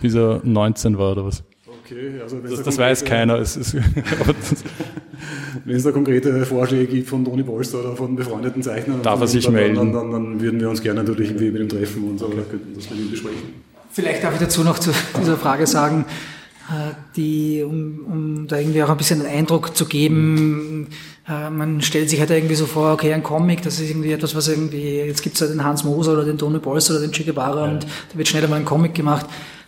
bis 0.00 0.14
er 0.14 0.40
19 0.42 0.96
war 0.96 1.12
oder 1.12 1.26
was. 1.26 1.42
Okay, 1.84 2.20
also 2.22 2.38
das, 2.38 2.62
das 2.62 2.78
weiß 2.78 3.04
keiner. 3.04 3.38
Es 3.38 3.56
ist, 3.56 3.76
wenn 5.64 5.76
es 5.76 5.82
da 5.84 5.92
konkrete 5.92 6.44
Vorschläge 6.46 6.86
gibt 6.86 7.08
von 7.08 7.24
Toni 7.24 7.42
Polster 7.42 7.80
oder 7.80 7.94
von 7.94 8.16
befreundeten 8.16 8.62
Zeichnern, 8.62 9.02
darf 9.02 9.20
er 9.20 9.26
sich 9.26 9.44
dann, 9.44 9.54
melden. 9.54 9.76
Dann, 9.76 9.92
dann, 9.92 10.10
dann, 10.10 10.40
würden 10.40 10.58
wir 10.58 10.70
uns 10.70 10.80
gerne 10.80 11.04
natürlich 11.04 11.30
irgendwie 11.30 11.50
mit 11.50 11.62
ihm 11.62 11.68
treffen 11.68 12.08
und 12.08 12.18
so, 12.18 12.26
okay. 12.26 12.42
könnten 12.50 12.74
das 12.74 12.90
mit 12.90 12.98
ihm 12.98 13.10
besprechen. 13.10 13.66
Vielleicht 13.92 14.24
darf 14.24 14.32
ich 14.34 14.40
dazu 14.40 14.64
noch 14.64 14.78
zu 14.78 14.90
dieser 15.20 15.36
Frage 15.36 15.66
sagen, 15.66 16.06
die, 17.16 17.62
um, 17.62 18.04
um 18.06 18.46
da 18.48 18.58
irgendwie 18.58 18.82
auch 18.82 18.88
ein 18.88 18.96
bisschen 18.96 19.20
einen 19.20 19.38
Eindruck 19.38 19.76
zu 19.76 19.86
geben, 19.86 20.88
äh, 21.28 21.50
man 21.50 21.80
stellt 21.80 22.10
sich 22.10 22.20
halt 22.20 22.30
irgendwie 22.30 22.54
so 22.54 22.66
vor, 22.66 22.92
okay, 22.92 23.12
ein 23.12 23.22
Comic, 23.22 23.62
das 23.62 23.80
ist 23.80 23.90
irgendwie 23.90 24.12
etwas, 24.12 24.34
was 24.34 24.48
irgendwie, 24.48 24.98
jetzt 24.98 25.22
gibt's 25.22 25.40
ja 25.40 25.46
den 25.46 25.64
Hans 25.64 25.84
Moser 25.84 26.12
oder 26.12 26.24
den 26.24 26.38
Tony 26.38 26.58
Bolster 26.58 26.94
oder 26.94 27.02
den 27.02 27.12
Che 27.12 27.24
Guevara 27.24 27.66
ja. 27.66 27.72
und 27.72 27.84
da 27.84 28.18
wird 28.18 28.28
schnell 28.28 28.44
einmal 28.44 28.60
ein 28.60 28.64
Comic 28.64 28.94
gemacht. 28.94 29.26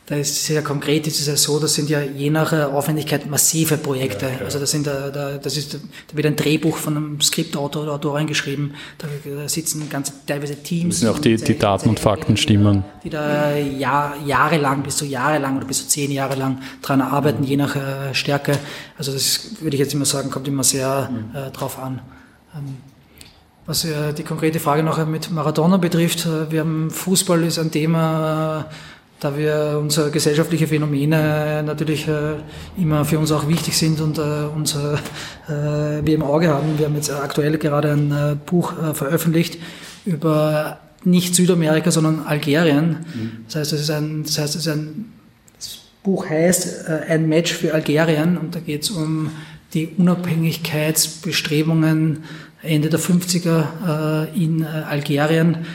Da 0.09 0.17
ist 0.17 0.47
sehr 0.47 0.63
konkret, 0.63 1.07
ist 1.07 1.21
es 1.21 1.27
ja 1.27 1.37
so, 1.37 1.61
das 1.61 1.75
sind 1.75 1.91
ja 1.91 2.01
je 2.01 2.31
nach 2.31 2.51
Aufwendigkeit 2.73 3.29
massive 3.29 3.77
Projekte. 3.77 4.25
Ja, 4.25 4.45
also 4.47 4.59
das 4.59 4.71
sind 4.71 4.87
da, 4.87 5.11
da, 5.11 5.37
das 5.37 5.59
ist, 5.59 5.75
da 5.75 6.17
wird 6.17 6.25
ein 6.25 6.35
Drehbuch 6.35 6.79
von 6.79 6.97
einem 6.97 7.21
Skriptautor 7.21 7.83
oder 7.83 7.93
Autorin 7.93 8.27
geschrieben, 8.27 8.73
da, 8.97 9.07
da 9.23 9.47
sitzen 9.47 9.91
ganze 9.91 10.15
teilweise 10.27 10.57
Teams. 10.63 11.03
Müssen 11.03 11.09
auch 11.09 11.19
die, 11.19 11.37
die 11.37 11.59
Daten 11.59 11.91
und 11.91 12.01
Fakten 12.01 12.39
stimmen. 12.39 12.85
Die 13.05 13.11
da 13.11 13.55
Jahr, 13.55 14.17
jahrelang, 14.25 14.83
bis 14.83 14.97
zu 14.97 15.05
jahrelang 15.05 15.59
oder 15.59 15.67
bis 15.67 15.83
zu 15.83 15.89
zehn 15.89 16.11
Jahre 16.11 16.37
lang 16.37 16.63
dran 16.81 17.03
arbeiten, 17.03 17.45
je 17.45 17.59
nach 17.59 17.77
äh, 17.77 18.15
Stärke. 18.15 18.59
Also 18.97 19.13
das 19.13 19.61
würde 19.61 19.77
ich 19.77 19.81
jetzt 19.81 19.93
immer 19.93 20.07
sagen, 20.07 20.31
kommt 20.31 20.49
immer 20.49 20.65
sehr 20.65 21.11
äh, 21.35 21.51
drauf 21.51 21.79
an. 21.79 22.01
Ähm, 22.57 22.79
was 23.67 23.85
äh, 23.85 24.15
die 24.15 24.23
konkrete 24.23 24.59
Frage 24.59 24.83
noch 24.83 25.07
mit 25.07 25.31
Maradona 25.31 25.77
betrifft, 25.77 26.25
äh, 26.25 26.51
wir 26.51 26.61
haben 26.61 26.91
Fußball 26.91 27.45
ist 27.45 27.59
ein 27.59 27.71
Thema, 27.71 28.65
äh, 28.71 28.75
da 29.21 29.37
wir 29.37 29.79
unsere 29.81 30.11
gesellschaftliche 30.11 30.67
Phänomene 30.69 31.63
natürlich 31.65 32.09
äh, 32.09 32.37
immer 32.77 33.05
für 33.05 33.19
uns 33.19 33.33
auch 33.33 33.49
wichtig 33.49 33.77
sind 33.77 34.01
und 34.01 34.17
äh, 34.19 34.47
uns 34.55 34.77
äh, 34.77 34.97
wir 36.05 36.15
im 36.15 36.23
Auge 36.23 36.47
haben. 36.49 36.79
Wir 36.79 36.87
haben 36.87 36.95
jetzt 36.95 37.11
aktuell 37.11 37.59
gerade 37.59 37.91
ein 37.93 38.41
Buch 38.47 38.73
veröffentlicht 38.95 39.59
über 40.05 40.79
nicht 41.05 41.35
Südamerika, 41.35 41.91
sondern 41.91 42.21
Algerien. 42.27 43.05
Mhm. 43.15 43.31
Das 43.47 43.57
heißt, 43.57 43.73
es 43.73 43.81
ist 43.83 43.91
ein, 43.91 44.23
das 44.25 44.39
heißt, 44.39 44.55
es 44.55 44.67
ist 44.67 44.73
ein, 44.73 45.13
das 45.57 45.81
Buch 46.03 46.29
heißt 46.29 46.87
ein 47.09 47.29
Match 47.29 47.53
für 47.53 47.75
Algerien 47.75 48.39
und 48.39 48.55
da 48.55 48.61
geht 48.61 48.85
es 48.85 48.91
um 48.91 49.33
die 49.75 49.89
Unabhängigkeitsbestrebungen 49.97 52.23
Ende 52.63 52.89
der 52.89 53.01
50er 53.01 54.29
in 54.35 54.65
Algerien, 54.65 55.67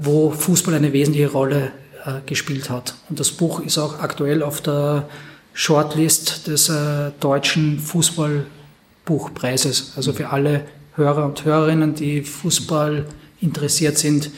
wo 0.00 0.30
Fußball 0.30 0.74
eine 0.74 0.92
wesentliche 0.92 1.30
Rolle 1.30 1.70
äh, 2.04 2.14
gespielt 2.26 2.68
hat. 2.70 2.94
Und 3.08 3.20
das 3.20 3.30
Buch 3.30 3.60
ist 3.60 3.78
auch 3.78 4.00
aktuell 4.00 4.42
auf 4.42 4.60
der 4.60 5.08
Shortlist 5.54 6.46
des 6.46 6.68
äh, 6.68 7.10
deutschen 7.20 7.78
Fußballbuchpreises. 7.78 9.94
Also 9.96 10.12
für 10.12 10.28
alle 10.30 10.66
Hörer 10.94 11.24
und 11.26 11.44
Hörerinnen, 11.44 11.94
die 11.94 12.22
Fußball 12.22 13.06
interessiert 13.40 13.98
sind. 13.98 14.30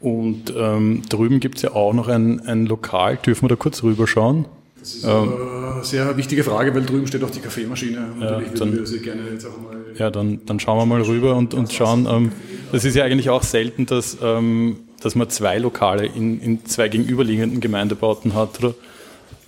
Und 0.00 0.54
ähm, 0.56 1.02
drüben 1.08 1.40
gibt 1.40 1.56
es 1.56 1.62
ja 1.62 1.72
auch 1.72 1.92
noch 1.92 2.06
ein, 2.08 2.40
ein 2.46 2.66
Lokal. 2.66 3.16
Dürfen 3.16 3.42
wir 3.44 3.48
da 3.48 3.56
kurz 3.56 3.82
rüberschauen? 3.82 4.44
Das 4.78 4.94
ist 4.94 5.04
ähm, 5.04 5.32
eine 5.74 5.84
sehr 5.84 6.16
wichtige 6.16 6.44
Frage, 6.44 6.74
weil 6.74 6.86
drüben 6.86 7.06
steht 7.06 7.22
auch 7.24 7.30
die 7.30 7.40
Kaffeemaschine. 7.40 7.98
Ja, 8.20 8.40
dann, 8.54 8.86
ja, 9.96 10.10
dann, 10.10 10.40
dann 10.46 10.60
schauen 10.60 10.78
wir 10.78 10.86
mal 10.86 11.02
rüber 11.02 11.36
und, 11.36 11.52
und 11.52 11.72
schauen. 11.72 12.06
Ähm, 12.08 12.32
das 12.70 12.84
ist 12.84 12.94
ja 12.94 13.04
eigentlich 13.04 13.28
auch 13.28 13.42
selten, 13.42 13.86
dass 13.86 14.16
ähm, 14.22 14.76
dass 15.00 15.14
man 15.14 15.28
zwei 15.30 15.58
Lokale 15.58 16.06
in, 16.06 16.40
in 16.40 16.64
zwei 16.64 16.88
gegenüberliegenden 16.88 17.60
Gemeindebauten 17.60 18.34
hat. 18.34 18.62
Oder? 18.62 18.74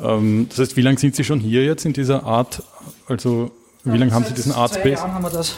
Ähm, 0.01 0.47
das 0.49 0.59
heißt, 0.59 0.77
wie 0.77 0.83
lange 0.83 0.99
sind 0.99 1.17
Sie 1.17 1.25
schon 1.25 1.41
hier 1.41 1.65
jetzt 1.65 1.85
in 1.85 1.93
dieser 1.93 2.25
Art? 2.25 2.63
Also 3.09 3.51
wie 3.85 3.97
lange 3.97 4.13
haben 4.13 4.25
Sie 4.25 4.35
diesen 4.35 4.53
Art 4.53 4.75
Space? 4.75 4.99
Jahren 4.99 5.15
haben 5.15 5.23
wir 5.23 5.31
das. 5.31 5.57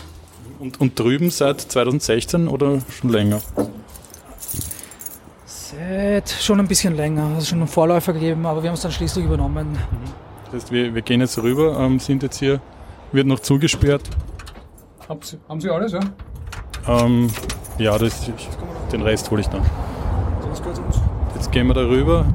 Und, 0.58 0.80
und 0.80 0.98
drüben 0.98 1.30
seit 1.30 1.60
2016 1.60 2.46
oder 2.46 2.80
schon 2.88 3.10
länger? 3.10 3.40
Seit 5.44 6.28
schon 6.30 6.60
ein 6.60 6.68
bisschen 6.68 6.94
länger. 6.94 7.30
Es 7.30 7.34
also 7.34 7.46
schon 7.46 7.58
einen 7.58 7.68
Vorläufer 7.68 8.12
gegeben, 8.12 8.46
aber 8.46 8.62
wir 8.62 8.70
haben 8.70 8.74
es 8.74 8.82
dann 8.82 8.92
schließlich 8.92 9.24
übernommen. 9.24 9.76
Das 10.44 10.54
heißt, 10.54 10.72
wir, 10.72 10.94
wir 10.94 11.02
gehen 11.02 11.20
jetzt 11.20 11.38
rüber, 11.38 11.78
ähm, 11.80 11.98
sind 11.98 12.22
jetzt 12.22 12.38
hier, 12.38 12.60
wird 13.10 13.26
noch 13.26 13.40
zugesperrt. 13.40 14.02
Haben 15.08 15.20
Sie, 15.22 15.38
haben 15.48 15.60
Sie 15.60 15.70
alles, 15.70 15.92
ja? 15.92 16.00
Ähm, 16.86 17.28
ja, 17.78 17.98
das, 17.98 18.28
ich, 18.28 18.48
den 18.92 19.02
Rest 19.02 19.30
hole 19.30 19.40
ich 19.40 19.48
dann. 19.48 19.62
Jetzt 21.34 21.50
gehen 21.52 21.66
wir 21.66 21.74
da 21.74 21.82
rüber. 21.82 22.26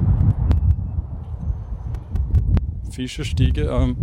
Fischerstiege. 2.92 3.64
Ähm, 3.64 3.96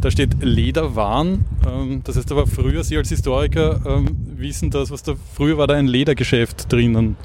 da 0.00 0.10
steht 0.10 0.42
Lederwaren. 0.42 1.44
Ähm, 1.68 2.02
das 2.04 2.16
heißt, 2.16 2.34
war 2.34 2.46
früher, 2.46 2.84
Sie 2.84 2.96
als 2.96 3.08
Historiker 3.08 3.80
ähm, 3.84 4.16
wissen 4.36 4.70
das, 4.70 4.90
was 4.90 5.02
da 5.02 5.14
früher 5.34 5.58
war 5.58 5.66
da 5.66 5.74
ein 5.74 5.88
Ledergeschäft 5.88 6.72
drinnen. 6.72 7.16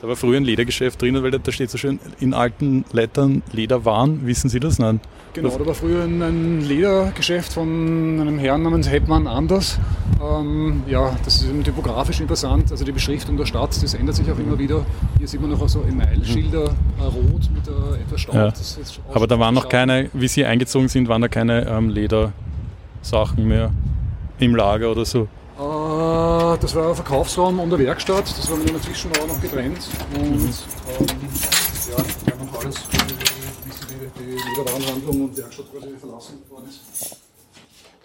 Da 0.00 0.08
war 0.08 0.16
früher 0.16 0.38
ein 0.38 0.44
Ledergeschäft 0.44 1.02
drinnen, 1.02 1.22
weil 1.22 1.30
da, 1.30 1.36
da 1.36 1.52
steht 1.52 1.70
so 1.70 1.76
schön 1.76 2.00
in 2.20 2.32
alten 2.32 2.86
Lettern 2.92 3.42
Lederwaren. 3.52 4.26
Wissen 4.26 4.48
Sie 4.48 4.58
das? 4.58 4.78
Nein. 4.78 5.00
Genau, 5.34 5.50
da 5.56 5.66
war 5.66 5.74
früher 5.74 6.04
ein, 6.04 6.62
Ledergeschäft 6.62 7.52
von 7.52 8.18
einem 8.18 8.38
Herrn 8.38 8.62
namens 8.62 8.90
Hetman 8.90 9.26
Anders. 9.26 9.78
Ähm, 10.22 10.82
ja, 10.88 11.14
das 11.24 11.42
ist 11.42 11.64
typografisch 11.64 12.18
interessant. 12.20 12.70
Also 12.70 12.84
die 12.84 12.92
Beschriftung 12.92 13.36
der 13.36 13.44
Stadt, 13.44 13.70
das 13.82 13.92
ändert 13.92 14.16
sich 14.16 14.30
auch 14.32 14.38
immer 14.38 14.58
wieder. 14.58 14.86
Hier 15.18 15.28
sieht 15.28 15.40
man 15.40 15.50
noch 15.50 15.68
so 15.68 15.82
Emailschilder, 15.82 16.64
äh, 16.64 17.02
rot 17.02 17.50
mit 17.54 17.68
äh, 17.68 18.00
etwas 18.02 18.20
Staub. 18.22 18.34
Ja. 18.34 18.52
Aber 19.12 19.26
da 19.26 19.38
waren 19.38 19.54
noch 19.54 19.68
keine, 19.68 20.08
wie 20.14 20.28
Sie 20.28 20.46
eingezogen 20.46 20.88
sind, 20.88 21.08
waren 21.08 21.20
da 21.20 21.28
keine 21.28 21.66
ähm, 21.68 21.90
Ledersachen 21.90 23.46
mehr 23.46 23.70
im 24.38 24.56
Lager 24.56 24.90
oder 24.90 25.04
so? 25.04 25.28
Das 26.58 26.74
war 26.74 26.88
ein 26.88 26.94
Verkaufsraum 26.94 27.60
und 27.60 27.72
eine 27.72 27.84
Werkstatt, 27.84 28.24
das 28.26 28.50
waren 28.50 28.66
inzwischen 28.66 29.12
auch 29.12 29.26
noch 29.28 29.40
getrennt. 29.40 29.78
Und 30.14 30.30
mhm. 30.30 30.52
ähm, 30.98 31.06
ja, 31.90 32.04
wir 32.24 32.38
haben 32.38 32.48
alles, 32.60 32.76
wie 32.90 32.96
die, 32.96 34.24
die 34.24 34.32
Wiederwarenhandlung 34.32 35.24
und 35.26 35.36
Werkstatt 35.36 35.66
quasi 35.72 35.88
verlassen 35.98 36.34
worden 36.48 36.68
ist. 36.68 37.16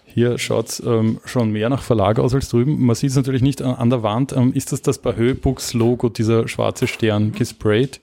Hier 0.04 0.38
schaut 0.38 0.68
es 0.68 0.80
ähm, 0.80 1.20
schon 1.26 1.50
mehr 1.50 1.68
nach 1.68 1.82
Verlag 1.82 2.18
aus 2.18 2.34
als 2.34 2.48
drüben. 2.48 2.86
Man 2.86 2.96
sieht 2.96 3.10
es 3.10 3.16
natürlich 3.16 3.42
nicht 3.42 3.60
an, 3.60 3.74
an 3.74 3.90
der 3.90 4.02
Wand. 4.02 4.32
Ähm, 4.32 4.52
ist 4.54 4.72
das 4.72 4.80
das 4.80 4.98
Bahö 4.98 5.34
Books 5.34 5.74
Logo, 5.74 6.08
dieser 6.08 6.48
schwarze 6.48 6.86
Stern, 6.86 7.32
gesprayt? 7.32 8.00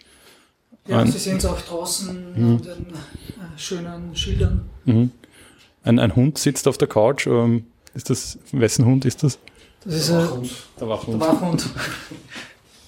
Ja, 0.87 0.99
ein, 0.99 1.11
Sie 1.11 1.17
sehen 1.17 1.37
es 1.37 1.45
auch 1.45 1.59
draußen 1.61 2.33
mhm. 2.35 2.51
an 2.57 2.61
den 2.61 2.69
äh, 2.69 3.57
schönen 3.57 4.15
Schildern. 4.15 4.69
Mhm. 4.85 5.11
Ein, 5.83 5.99
ein, 5.99 6.15
Hund 6.15 6.37
sitzt 6.37 6.67
auf 6.67 6.77
der 6.77 6.87
Couch. 6.87 7.25
Ähm, 7.25 7.65
ist 7.95 8.09
das, 8.09 8.37
wessen 8.51 8.85
Hund 8.85 9.05
ist 9.05 9.23
das? 9.23 9.39
Das 9.85 9.95
ist 9.95 10.09
der 10.09 10.19
Wachhund. 10.19 10.51
Der 10.79 10.87
Wachhund. 10.87 11.21
Der 11.21 11.27
Wachhund. 11.27 11.69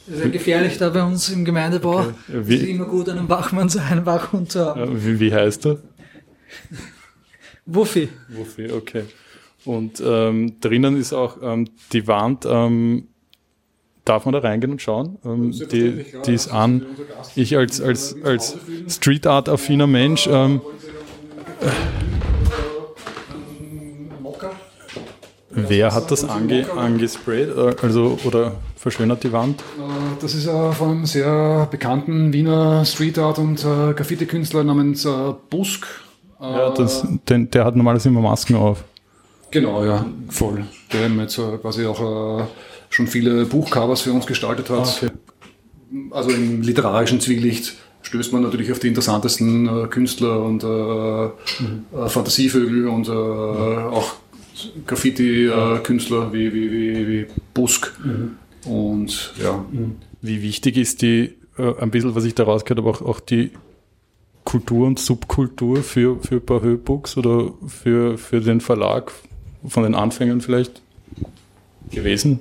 Das 0.08 0.18
ist 0.18 0.24
ja 0.24 0.30
gefährlich 0.30 0.78
da 0.78 0.90
bei 0.90 1.04
uns 1.04 1.30
im 1.30 1.44
Gemeindebau. 1.44 2.00
Okay. 2.00 2.14
Es 2.42 2.48
ist 2.48 2.64
immer 2.64 2.86
gut, 2.86 3.10
einen 3.10 3.28
Wachmann, 3.28 3.70
einen 3.90 4.06
Wachhund 4.06 4.52
zu 4.52 4.66
haben. 4.66 5.04
Wie, 5.04 5.20
wie 5.20 5.34
heißt 5.34 5.66
er? 5.66 5.80
Wuffi. 7.66 8.10
Wuffi, 8.30 8.72
okay. 8.72 9.06
Und 9.66 10.02
ähm, 10.06 10.60
drinnen 10.62 10.96
ist 10.96 11.12
auch 11.12 11.38
ähm, 11.42 11.68
die 11.92 12.08
Wand, 12.08 12.46
ähm, 12.48 13.08
darf 14.06 14.26
man 14.26 14.34
da 14.34 14.40
reingehen 14.40 14.72
und 14.72 14.82
schauen? 14.82 15.18
Ähm, 15.26 15.52
die, 15.52 16.06
die 16.26 16.34
ist 16.34 16.50
an. 16.50 16.86
Ich 17.36 17.58
als, 17.58 17.82
als, 17.82 18.16
als 18.24 18.58
Street 18.88 19.26
Art 19.26 19.50
affiner 19.50 19.88
Mensch 19.88 20.28
ähm, 20.28 20.62
äh, 21.62 21.66
Wer 25.56 25.94
hat 25.94 26.12
das 26.12 26.28
ange, 26.28 26.70
angesprayt 26.72 27.50
äh, 27.56 27.76
also, 27.82 28.18
oder 28.26 28.56
verschönert 28.76 29.24
die 29.24 29.32
Wand? 29.32 29.62
Äh, 29.62 30.22
das 30.22 30.36
ist 30.36 30.48
äh, 30.48 30.72
von 30.74 30.92
einem 30.92 31.06
sehr 31.06 31.68
bekannten 31.72 32.34
Wiener 32.34 32.84
Street 32.86 33.18
Art 33.18 33.40
und 33.40 33.64
Graffiti-Künstler 33.64 34.64
namens 34.64 35.08
Busk. 35.50 35.88
Ja, 36.40 36.70
das, 36.72 37.08
den, 37.30 37.50
der 37.50 37.66
hat 37.66 37.76
normalerweise 37.76 38.10
immer 38.10 38.22
Masken 38.22 38.56
auf. 38.56 38.84
Genau, 39.52 39.86
ja, 39.86 40.06
voll. 40.30 40.66
Der 40.92 41.08
jetzt 41.08 41.40
quasi 41.62 41.86
auch 41.86 42.48
schon 42.90 43.08
viele 43.08 43.46
Buchcovers 43.46 44.02
für 44.02 44.12
uns 44.12 44.28
gestaltet 44.28 44.70
hat. 44.70 44.80
Ah, 44.80 45.06
okay. 45.06 45.12
Also 46.12 46.32
im 46.32 46.62
literarischen 46.62 47.22
Zwielicht 47.22 47.76
stößt 48.02 48.34
man 48.34 48.44
natürlich 48.44 48.72
auf 48.72 48.80
die 48.80 48.90
interessantesten 48.90 49.90
Künstler 49.90 50.42
und 50.42 50.64
mhm. 50.64 51.86
Fantasievögel 52.08 52.88
und 52.90 53.08
mhm. 53.08 53.14
auch 53.14 54.16
Graffiti-Künstler 54.86 56.32
wie, 56.34 56.54
wie, 56.54 56.72
wie, 56.72 57.08
wie 57.08 57.26
Busk. 57.54 57.94
Mhm. 58.04 58.38
Und 58.70 59.34
ja. 59.42 59.66
Mhm. 59.72 59.98
Wie 60.22 60.42
wichtig 60.42 60.78
ist 60.78 61.02
die, 61.02 61.36
äh, 61.58 61.74
ein 61.80 61.92
bisschen, 61.92 62.16
was 62.16 62.26
ich 62.26 62.36
da 62.36 62.44
rausgehört 62.44 62.80
habe, 62.80 62.90
auch, 62.90 63.02
auch 63.02 63.20
die 63.20 63.52
Kultur 64.44 64.88
und 64.88 65.00
Subkultur 65.00 65.84
für, 65.84 66.20
für 66.22 66.40
Bahö 66.40 66.78
Books 66.78 67.18
oder 67.18 67.52
für, 67.68 68.18
für 68.18 68.42
den 68.42 68.62
Verlag 68.62 69.12
von 69.68 69.84
den 69.84 69.96
Anfängern 69.96 70.42
vielleicht 70.42 70.82
gewesen? 71.92 72.40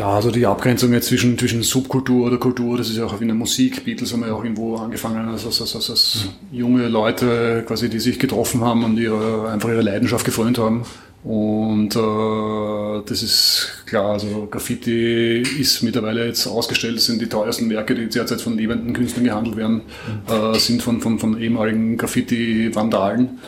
Ja, 0.00 0.14
also 0.14 0.30
die 0.30 0.46
Abgrenzung 0.46 0.94
jetzt 0.94 1.08
zwischen, 1.08 1.36
zwischen 1.36 1.62
Subkultur 1.62 2.28
oder 2.28 2.38
Kultur, 2.38 2.78
das 2.78 2.88
ist 2.88 2.96
ja 2.96 3.04
auch 3.04 3.20
in 3.20 3.28
der 3.28 3.34
Musik. 3.36 3.84
Beatles 3.84 4.14
haben 4.14 4.22
ja 4.22 4.32
auch 4.32 4.42
irgendwo 4.42 4.76
angefangen 4.76 5.28
als, 5.28 5.44
als, 5.44 5.60
als, 5.60 5.90
als 5.90 6.28
junge 6.50 6.88
Leute, 6.88 7.62
quasi, 7.66 7.90
die 7.90 8.00
sich 8.00 8.18
getroffen 8.18 8.62
haben 8.62 8.82
und 8.82 8.96
ihre, 8.96 9.50
einfach 9.50 9.68
ihre 9.68 9.82
Leidenschaft 9.82 10.24
gefreut 10.24 10.56
haben. 10.56 10.86
Und 11.22 11.94
äh, 11.96 13.02
das 13.10 13.22
ist 13.22 13.82
klar, 13.84 14.12
also 14.12 14.48
Graffiti 14.50 15.42
ist 15.42 15.82
mittlerweile 15.82 16.24
jetzt 16.24 16.46
ausgestellt, 16.46 16.96
das 16.96 17.04
sind 17.04 17.20
die 17.20 17.28
teuersten 17.28 17.68
Werke, 17.68 17.94
die 17.94 18.08
derzeit 18.08 18.40
von 18.40 18.56
lebenden 18.56 18.94
Künstlern 18.94 19.24
gehandelt 19.24 19.56
werden, 19.56 19.82
äh, 20.30 20.58
sind 20.58 20.82
von, 20.82 21.02
von, 21.02 21.18
von 21.18 21.38
ehemaligen 21.38 21.98
Graffiti-Vandalen. 21.98 23.38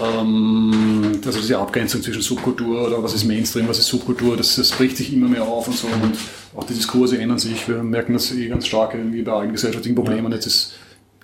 Ähm, 0.00 1.20
also 1.24 1.40
diese 1.40 1.58
Abgrenzung 1.58 2.02
zwischen 2.02 2.22
Subkultur 2.22 2.86
oder 2.86 3.02
was 3.02 3.14
ist 3.14 3.24
Mainstream, 3.24 3.68
was 3.68 3.78
ist 3.78 3.86
Subkultur, 3.86 4.36
das, 4.36 4.56
das 4.56 4.70
bricht 4.70 4.96
sich 4.96 5.12
immer 5.12 5.28
mehr 5.28 5.42
auf 5.42 5.68
und 5.68 5.76
so. 5.76 5.86
Und 5.86 6.16
auch 6.56 6.64
die 6.64 6.74
Diskurse 6.74 7.18
ändern 7.18 7.38
sich. 7.38 7.68
Wir 7.68 7.82
merken 7.82 8.12
das 8.14 8.32
eh 8.32 8.48
ganz 8.48 8.66
stark 8.66 8.94
irgendwie 8.94 9.22
bei 9.22 9.32
allen 9.32 9.52
gesellschaftlichen 9.52 9.94
Problemen. 9.94 10.32
Jetzt 10.32 10.46
ist 10.46 10.72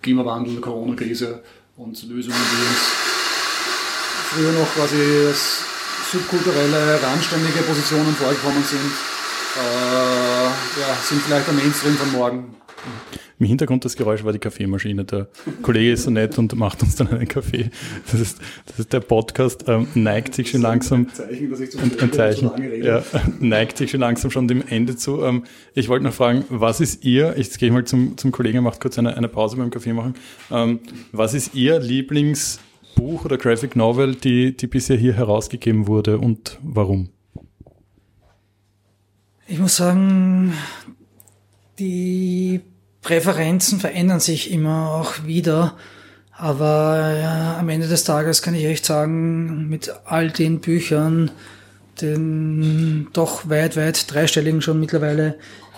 Klimawandel, 0.02 0.60
Corona-Krise 0.60 1.42
und 1.76 2.02
Lösungen, 2.08 2.36
die 2.36 2.68
uns 2.68 3.08
früher 4.30 4.52
noch 4.52 4.74
quasi 4.74 5.26
als 5.28 5.64
subkulturelle, 6.12 7.02
randständige 7.02 7.62
Positionen 7.62 8.14
vorgekommen 8.14 8.62
sind, 8.64 8.92
äh, 9.56 10.44
ja, 10.44 10.96
sind 11.02 11.22
vielleicht 11.22 11.46
der 11.46 11.54
Mainstream 11.54 11.96
von 11.96 12.12
morgen. 12.12 12.56
Im 13.40 13.46
Hintergrund 13.46 13.84
das 13.84 13.94
Geräusch 13.94 14.24
war 14.24 14.32
die 14.32 14.40
Kaffeemaschine. 14.40 15.04
Der 15.04 15.28
Kollege 15.62 15.92
ist 15.92 16.04
so 16.04 16.10
nett 16.10 16.36
und 16.38 16.56
macht 16.56 16.82
uns 16.82 16.96
dann 16.96 17.08
einen 17.08 17.28
Kaffee. 17.28 17.70
Das 18.10 18.20
ist, 18.20 18.38
das 18.66 18.80
ist 18.80 18.92
der 18.92 19.00
Podcast, 19.00 19.64
ähm, 19.68 19.86
neigt 19.94 20.34
sich 20.34 20.50
schon 20.50 20.60
langsam. 20.60 21.02
Ein 21.02 21.14
Zeichen, 21.14 21.50
dass 21.50 21.60
ich 21.60 21.70
zu 21.70 21.78
ein, 21.78 22.00
ein 22.00 22.12
Zeichen, 22.12 22.50
ja, 22.82 23.04
neigt 23.38 23.78
sich 23.78 23.92
schon 23.92 24.00
langsam 24.00 24.32
schon 24.32 24.48
dem 24.48 24.66
Ende 24.66 24.96
zu. 24.96 25.22
Ähm, 25.22 25.44
ich 25.74 25.88
wollte 25.88 26.04
noch 26.04 26.12
fragen, 26.12 26.44
was 26.48 26.80
ist 26.80 27.04
Ihr, 27.04 27.36
ich 27.36 27.56
gehe 27.58 27.70
mal 27.70 27.84
zum, 27.84 28.16
zum 28.16 28.32
Kollegen, 28.32 28.62
macht 28.64 28.80
kurz 28.80 28.98
eine, 28.98 29.16
eine 29.16 29.28
Pause 29.28 29.56
beim 29.56 29.70
Kaffee 29.70 29.92
machen. 29.92 30.14
Ähm, 30.50 30.80
was 31.12 31.32
ist 31.34 31.54
Ihr 31.54 31.78
Lieblingsbuch 31.78 33.24
oder 33.24 33.38
Graphic 33.38 33.76
Novel, 33.76 34.16
die, 34.16 34.56
die 34.56 34.66
bisher 34.66 34.96
hier 34.96 35.12
herausgegeben 35.12 35.86
wurde 35.86 36.18
und 36.18 36.58
warum? 36.62 37.10
Ich 39.46 39.60
muss 39.60 39.76
sagen, 39.76 40.52
die 41.78 42.60
Präferenzen 43.02 43.80
verändern 43.80 44.20
sich 44.20 44.50
immer 44.50 44.90
auch 44.92 45.24
wieder. 45.24 45.74
Aber 46.36 47.16
ja, 47.20 47.56
am 47.58 47.68
Ende 47.68 47.88
des 47.88 48.04
Tages 48.04 48.42
kann 48.42 48.54
ich 48.54 48.64
echt 48.64 48.86
sagen, 48.86 49.68
mit 49.68 49.92
all 50.04 50.30
den 50.30 50.60
Büchern, 50.60 51.32
den 52.00 53.08
doch 53.12 53.48
weit, 53.48 53.76
weit 53.76 54.12
dreistelligen 54.12 54.62
schon 54.62 54.78
mittlerweile, 54.78 55.34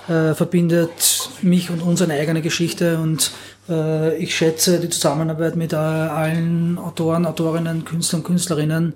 äh, 0.09 0.35
verbindet 0.35 1.30
mich 1.40 1.70
und 1.70 1.80
uns 1.80 2.02
eine 2.02 2.14
eigene 2.14 2.42
Geschichte 2.42 2.98
und 2.98 3.30
äh, 3.70 4.16
ich 4.16 4.35
schätze 4.35 4.80
die 4.80 4.90
Zusammenarbeit 4.90 5.56
mit 5.56 5.72
äh, 5.72 5.76
allen 5.76 6.78
Autoren, 6.78 7.24
Autorinnen, 7.24 7.85
Künstlern, 7.85 8.22
Künstlerinnen 8.22 8.94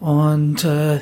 und 0.00 0.64
äh, 0.64 1.00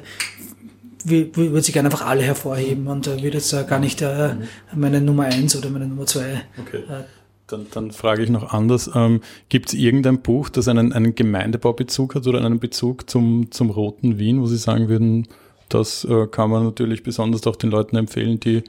würde 1.04 1.62
sich 1.62 1.72
gerne 1.72 1.88
einfach 1.88 2.06
alle 2.06 2.22
hervorheben 2.22 2.86
und 2.86 3.06
äh, 3.06 3.22
würde 3.22 3.38
jetzt 3.38 3.52
äh, 3.52 3.64
gar 3.64 3.78
nicht 3.78 4.02
äh, 4.02 4.36
meine 4.74 5.00
Nummer 5.00 5.24
eins 5.24 5.56
oder 5.56 5.70
meine 5.70 5.86
Nummer 5.86 6.06
zwei. 6.06 6.42
Okay. 6.60 6.78
Äh, 6.78 7.04
dann, 7.46 7.66
dann 7.70 7.90
frage 7.90 8.22
ich 8.22 8.30
noch 8.30 8.52
anders. 8.52 8.90
Ähm, 8.94 9.20
Gibt 9.48 9.68
es 9.68 9.74
irgendein 9.74 10.22
Buch, 10.22 10.48
das 10.48 10.68
einen, 10.68 10.92
einen 10.92 11.14
Gemeindebaubezug 11.14 12.14
hat 12.14 12.26
oder 12.26 12.44
einen 12.44 12.60
Bezug 12.60 13.10
zum, 13.10 13.50
zum 13.50 13.70
Roten 13.70 14.18
Wien, 14.18 14.40
wo 14.40 14.46
Sie 14.46 14.56
sagen 14.56 14.88
würden, 14.88 15.28
das 15.68 16.04
äh, 16.04 16.26
kann 16.26 16.50
man 16.50 16.64
natürlich 16.64 17.02
besonders 17.02 17.46
auch 17.46 17.56
den 17.56 17.70
Leuten 17.70 17.96
empfehlen, 17.96 18.40
die 18.40 18.62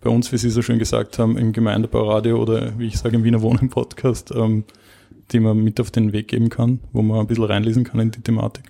bei 0.00 0.10
uns, 0.10 0.32
wie 0.32 0.38
Sie 0.38 0.50
so 0.50 0.62
schön 0.62 0.78
gesagt 0.78 1.18
haben, 1.18 1.36
im 1.36 1.52
Gemeindebauradio 1.52 2.40
oder 2.40 2.78
wie 2.78 2.86
ich 2.86 2.98
sage 2.98 3.16
im 3.16 3.24
Wiener 3.24 3.42
Wohnen 3.42 3.70
Podcast, 3.70 4.32
ähm, 4.34 4.64
die 5.32 5.40
man 5.40 5.58
mit 5.58 5.80
auf 5.80 5.90
den 5.90 6.12
Weg 6.12 6.28
geben 6.28 6.48
kann, 6.48 6.80
wo 6.92 7.02
man 7.02 7.20
ein 7.20 7.26
bisschen 7.26 7.44
reinlesen 7.44 7.84
kann 7.84 8.00
in 8.00 8.10
die 8.10 8.20
Thematik? 8.20 8.64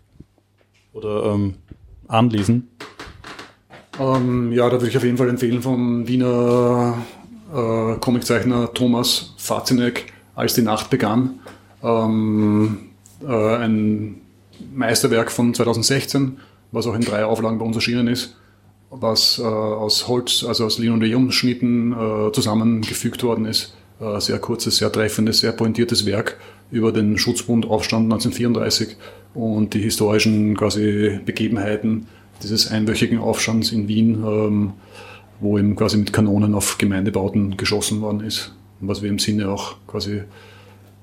Oder 0.92 1.34
ähm, 1.34 1.54
anlesen? 2.08 2.68
Ähm, 3.98 4.52
ja, 4.52 4.66
da 4.66 4.72
würde 4.72 4.88
ich 4.88 4.96
auf 4.96 5.04
jeden 5.04 5.16
Fall 5.16 5.28
empfehlen 5.28 5.62
vom 5.62 6.06
Wiener 6.06 6.98
äh, 7.54 7.94
Comiczeichner 7.98 8.72
Thomas 8.74 9.34
Fazinek, 9.38 10.12
als 10.34 10.54
die 10.54 10.62
Nacht 10.62 10.90
begann. 10.90 11.40
Ähm, 11.82 12.78
äh, 13.26 13.56
ein 13.56 14.20
Meisterwerk 14.74 15.30
von 15.30 15.54
2016, 15.54 16.38
was 16.72 16.86
auch 16.86 16.94
in 16.94 17.02
drei 17.02 17.24
Auflagen 17.24 17.58
bei 17.58 17.64
uns 17.64 17.76
erschienen 17.76 18.08
ist, 18.08 18.36
was 18.90 19.38
äh, 19.38 19.42
aus 19.42 20.08
Holz, 20.08 20.44
also 20.46 20.66
aus 20.66 20.78
Linoleumschnitten 20.78 21.92
äh, 21.92 22.32
zusammengefügt 22.32 23.22
worden 23.22 23.46
ist. 23.46 23.74
Äh, 24.00 24.20
sehr 24.20 24.38
kurzes, 24.38 24.76
sehr 24.76 24.92
treffendes, 24.92 25.40
sehr 25.40 25.52
pointiertes 25.52 26.04
Werk 26.04 26.36
über 26.70 26.92
den 26.92 27.18
Schutzbund 27.18 27.66
Aufstand 27.66 28.04
1934 28.12 28.96
und 29.34 29.74
die 29.74 29.80
historischen 29.80 30.56
quasi 30.56 31.20
Begebenheiten 31.24 32.06
dieses 32.42 32.70
einwöchigen 32.70 33.18
Aufstands 33.18 33.72
in 33.72 33.88
Wien, 33.88 34.24
ähm, 34.26 34.72
wo 35.40 35.58
eben 35.58 35.76
quasi 35.76 35.96
mit 35.96 36.12
Kanonen 36.12 36.54
auf 36.54 36.78
Gemeindebauten 36.78 37.56
geschossen 37.56 38.00
worden 38.00 38.20
ist. 38.20 38.52
Was 38.80 39.02
wir 39.02 39.10
im 39.10 39.18
Sinne 39.18 39.48
auch 39.48 39.76
quasi 39.86 40.22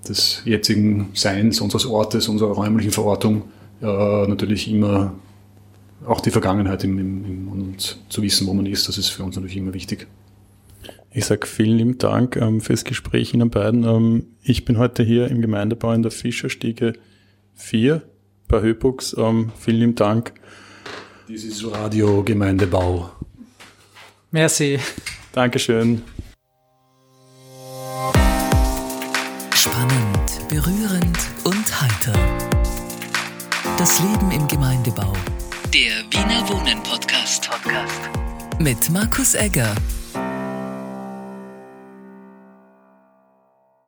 des 0.07 0.41
jetzigen 0.45 1.09
Seins 1.13 1.61
unseres 1.61 1.85
Ortes, 1.85 2.27
unserer 2.27 2.51
räumlichen 2.51 2.91
Verortung, 2.91 3.43
äh, 3.81 4.27
natürlich 4.27 4.69
immer 4.69 5.13
auch 6.05 6.21
die 6.21 6.31
Vergangenheit 6.31 6.83
im, 6.83 6.99
im, 6.99 7.25
im, 7.25 7.47
und 7.47 7.97
zu 8.09 8.21
wissen, 8.21 8.45
wo 8.47 8.53
man 8.53 8.65
ist, 8.65 8.87
das 8.87 8.97
ist 8.97 9.09
für 9.09 9.23
uns 9.23 9.35
natürlich 9.35 9.57
immer 9.57 9.73
wichtig. 9.73 10.07
Ich 11.13 11.25
sage 11.25 11.45
vielen 11.45 11.77
lieben 11.77 11.97
Dank 11.99 12.35
ähm, 12.37 12.59
fürs 12.59 12.83
Gespräch 12.85 13.33
Ihnen 13.33 13.49
beiden. 13.49 13.83
Ähm, 13.83 14.27
ich 14.41 14.65
bin 14.65 14.77
heute 14.77 15.03
hier 15.03 15.27
im 15.27 15.41
Gemeindebau 15.41 15.93
in 15.93 16.01
der 16.01 16.11
Fischerstiege 16.11 16.93
4 17.55 18.01
bei 18.47 18.61
Höbux. 18.61 19.15
Ähm, 19.17 19.51
vielen 19.59 19.79
lieben 19.79 19.95
Dank 19.95 20.33
das 21.29 21.43
ist 21.43 21.65
Radio 21.71 22.21
Gemeindebau. 22.23 23.09
Merci. 24.31 24.79
Dankeschön. 25.31 26.03
Spannend, 29.55 30.49
berührend 30.49 31.17
und 31.45 31.81
heiter. 31.81 32.13
Das 33.77 33.99
Leben 33.99 34.31
im 34.31 34.47
Gemeindebau. 34.47 35.13
Der 35.73 36.03
Wiener 36.11 36.47
Wohnen 36.49 36.83
Podcast. 36.83 37.49
Podcast. 37.49 38.01
Mit 38.59 38.89
Markus 38.89 39.33
Egger. 39.33 39.73